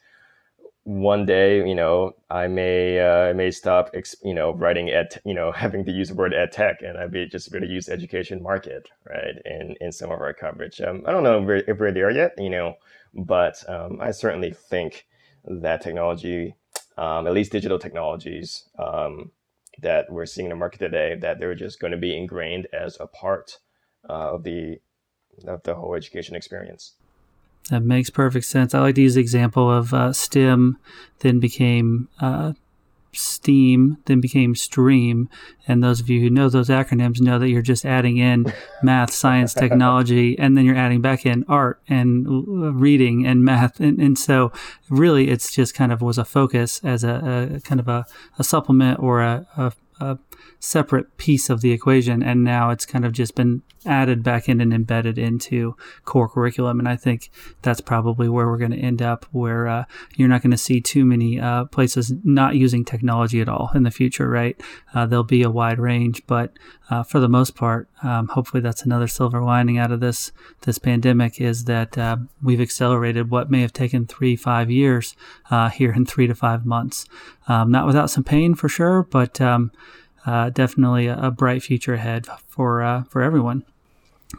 one 0.84 1.26
day, 1.26 1.66
you 1.66 1.74
know, 1.74 2.16
I 2.28 2.48
may 2.48 2.98
uh, 2.98 3.28
I 3.28 3.32
may 3.32 3.50
stop, 3.50 3.94
you 4.24 4.34
know, 4.34 4.52
writing 4.52 4.90
at 4.90 5.18
you 5.24 5.34
know, 5.34 5.52
having 5.56 5.84
to 5.84 5.92
use 5.92 6.08
the 6.08 6.14
word 6.14 6.34
ed 6.34 6.52
tech, 6.52 6.82
and 6.82 6.98
I'd 6.98 7.12
be 7.12 7.26
just 7.26 7.52
going 7.52 7.62
to 7.62 7.68
use 7.68 7.88
education 7.88 8.42
market, 8.42 8.88
right, 9.08 9.36
in 9.44 9.76
in 9.80 9.92
some 9.92 10.10
of 10.10 10.20
our 10.20 10.34
coverage. 10.34 10.80
Um, 10.80 11.02
I 11.06 11.12
don't 11.12 11.22
know 11.22 11.40
if 11.40 11.46
we're, 11.46 11.56
if 11.56 11.78
we're 11.78 11.92
there 11.92 12.10
yet, 12.10 12.34
you 12.38 12.50
know, 12.50 12.74
but 13.14 13.62
um, 13.68 13.98
I 14.00 14.10
certainly 14.10 14.52
think 14.52 15.06
that 15.44 15.82
technology, 15.82 16.56
um, 16.98 17.26
at 17.26 17.32
least 17.32 17.52
digital 17.52 17.78
technologies 17.78 18.68
um, 18.78 19.30
that 19.80 20.10
we're 20.10 20.26
seeing 20.26 20.46
in 20.46 20.50
the 20.50 20.56
market 20.56 20.78
today, 20.78 21.16
that 21.20 21.38
they're 21.38 21.54
just 21.54 21.80
going 21.80 21.92
to 21.92 21.96
be 21.96 22.16
ingrained 22.16 22.66
as 22.72 22.96
a 23.00 23.06
part 23.06 23.58
uh, 24.08 24.34
of 24.34 24.42
the 24.42 24.80
of 25.46 25.62
the 25.62 25.74
whole 25.74 25.94
education 25.94 26.34
experience. 26.34 26.94
That 27.70 27.82
makes 27.82 28.10
perfect 28.10 28.44
sense. 28.46 28.74
I 28.74 28.80
like 28.80 28.96
to 28.96 29.02
use 29.02 29.14
the 29.14 29.20
example 29.20 29.70
of 29.70 29.94
uh, 29.94 30.12
STEM, 30.12 30.78
then 31.20 31.38
became 31.38 32.08
uh, 32.20 32.52
STEAM, 33.12 33.98
then 34.06 34.20
became 34.20 34.54
STREAM. 34.54 35.28
And 35.68 35.82
those 35.82 36.00
of 36.00 36.08
you 36.08 36.20
who 36.20 36.30
know 36.30 36.48
those 36.48 36.68
acronyms 36.68 37.20
know 37.20 37.38
that 37.38 37.48
you're 37.48 37.62
just 37.62 37.84
adding 37.84 38.16
in 38.16 38.52
math, 38.82 39.12
science, 39.12 39.54
technology, 39.54 40.38
and 40.38 40.56
then 40.56 40.64
you're 40.64 40.76
adding 40.76 41.00
back 41.00 41.24
in 41.26 41.44
art 41.48 41.80
and 41.88 42.26
reading 42.80 43.26
and 43.26 43.44
math. 43.44 43.80
And, 43.80 44.00
and 44.00 44.18
so, 44.18 44.52
really, 44.88 45.28
it's 45.28 45.52
just 45.52 45.74
kind 45.74 45.92
of 45.92 46.02
was 46.02 46.18
a 46.18 46.24
focus 46.24 46.80
as 46.82 47.04
a, 47.04 47.54
a 47.56 47.60
kind 47.60 47.80
of 47.80 47.88
a, 47.88 48.06
a 48.38 48.44
supplement 48.44 48.98
or 48.98 49.20
a, 49.20 49.46
a, 49.56 49.72
a 50.02 50.18
separate 50.58 51.16
piece 51.16 51.50
of 51.50 51.60
the 51.60 51.72
equation, 51.72 52.22
and 52.22 52.44
now 52.44 52.70
it's 52.70 52.86
kind 52.86 53.04
of 53.04 53.12
just 53.12 53.34
been 53.34 53.62
added 53.84 54.22
back 54.22 54.48
in 54.48 54.60
and 54.60 54.72
embedded 54.72 55.18
into 55.18 55.76
core 56.04 56.28
curriculum. 56.28 56.78
And 56.78 56.88
I 56.88 56.96
think 56.96 57.30
that's 57.62 57.80
probably 57.80 58.28
where 58.28 58.46
we're 58.46 58.58
going 58.58 58.70
to 58.70 58.76
end 58.78 59.02
up, 59.02 59.26
where 59.32 59.66
uh, 59.66 59.84
you're 60.16 60.28
not 60.28 60.42
going 60.42 60.52
to 60.52 60.56
see 60.56 60.80
too 60.80 61.04
many 61.04 61.40
uh, 61.40 61.64
places 61.66 62.12
not 62.22 62.54
using 62.54 62.84
technology 62.84 63.40
at 63.40 63.48
all 63.48 63.70
in 63.74 63.82
the 63.82 63.90
future, 63.90 64.28
right? 64.28 64.60
Uh, 64.94 65.06
there'll 65.06 65.24
be 65.24 65.42
a 65.42 65.50
wide 65.50 65.80
range, 65.80 66.22
but 66.26 66.52
uh, 66.92 67.02
for 67.02 67.20
the 67.20 67.28
most 67.28 67.54
part, 67.54 67.88
um, 68.02 68.28
hopefully 68.28 68.60
that's 68.60 68.82
another 68.82 69.06
silver 69.06 69.42
lining 69.42 69.78
out 69.78 69.90
of 69.90 70.00
this 70.00 70.30
this 70.66 70.78
pandemic 70.78 71.40
is 71.40 71.64
that 71.64 71.96
uh, 71.96 72.18
we've 72.42 72.60
accelerated 72.60 73.30
what 73.30 73.50
may 73.50 73.62
have 73.62 73.72
taken 73.72 74.06
three, 74.06 74.36
five 74.36 74.70
years 74.70 75.16
uh, 75.50 75.70
here 75.70 75.92
in 75.92 76.04
three 76.04 76.26
to 76.26 76.34
five 76.34 76.66
months. 76.66 77.06
Um, 77.48 77.70
not 77.70 77.86
without 77.86 78.10
some 78.10 78.24
pain 78.24 78.54
for 78.54 78.68
sure, 78.68 79.04
but 79.04 79.40
um, 79.40 79.72
uh, 80.26 80.50
definitely 80.50 81.06
a, 81.06 81.16
a, 81.16 81.30
bright 81.30 81.62
future 81.62 81.94
ahead 81.94 82.26
for 82.46 82.82
uh, 82.82 83.04
for 83.04 83.22
everyone. 83.22 83.64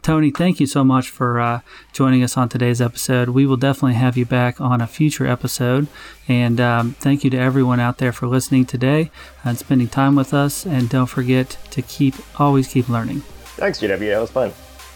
Tony, 0.01 0.32
thank 0.32 0.60
you 0.60 0.65
so 0.67 0.84
much 0.84 1.10
for 1.10 1.39
uh, 1.39 1.62
joining 1.93 2.23
us 2.23 2.36
on 2.36 2.49
today's 2.49 2.82
episode. 2.82 3.29
We 3.29 3.45
will 3.45 3.58
definitely 3.58 3.93
have 3.95 4.17
you 4.17 4.25
back 4.25 4.60
on 4.60 4.82
a 4.82 4.88
future 4.88 5.27
episode. 5.27 5.88
And 6.27 6.60
um, 6.60 6.93
thank 6.99 7.23
you 7.23 7.29
to 7.29 7.38
everyone 7.38 7.79
out 7.79 7.99
there 7.99 8.12
for 8.12 8.27
listening 8.27 8.65
today 8.65 9.12
and 9.43 9.58
spending 9.58 9.88
time 9.88 10.15
with 10.15 10.34
us. 10.34 10.65
And 10.65 10.89
don't 10.89 11.06
forget 11.06 11.58
to 11.71 11.82
keep 11.82 12.15
always 12.39 12.67
keep 12.67 12.89
learning. 12.89 13.21
Thanks, 13.56 13.79
GW. 13.79 13.99
That 13.99 14.19
was 14.19 14.32
fun. 14.32 14.51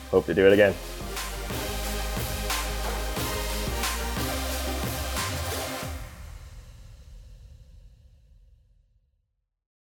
Hope 0.10 0.25
to 0.25 0.33
do 0.33 0.47
it 0.47 0.53
again. 0.53 0.73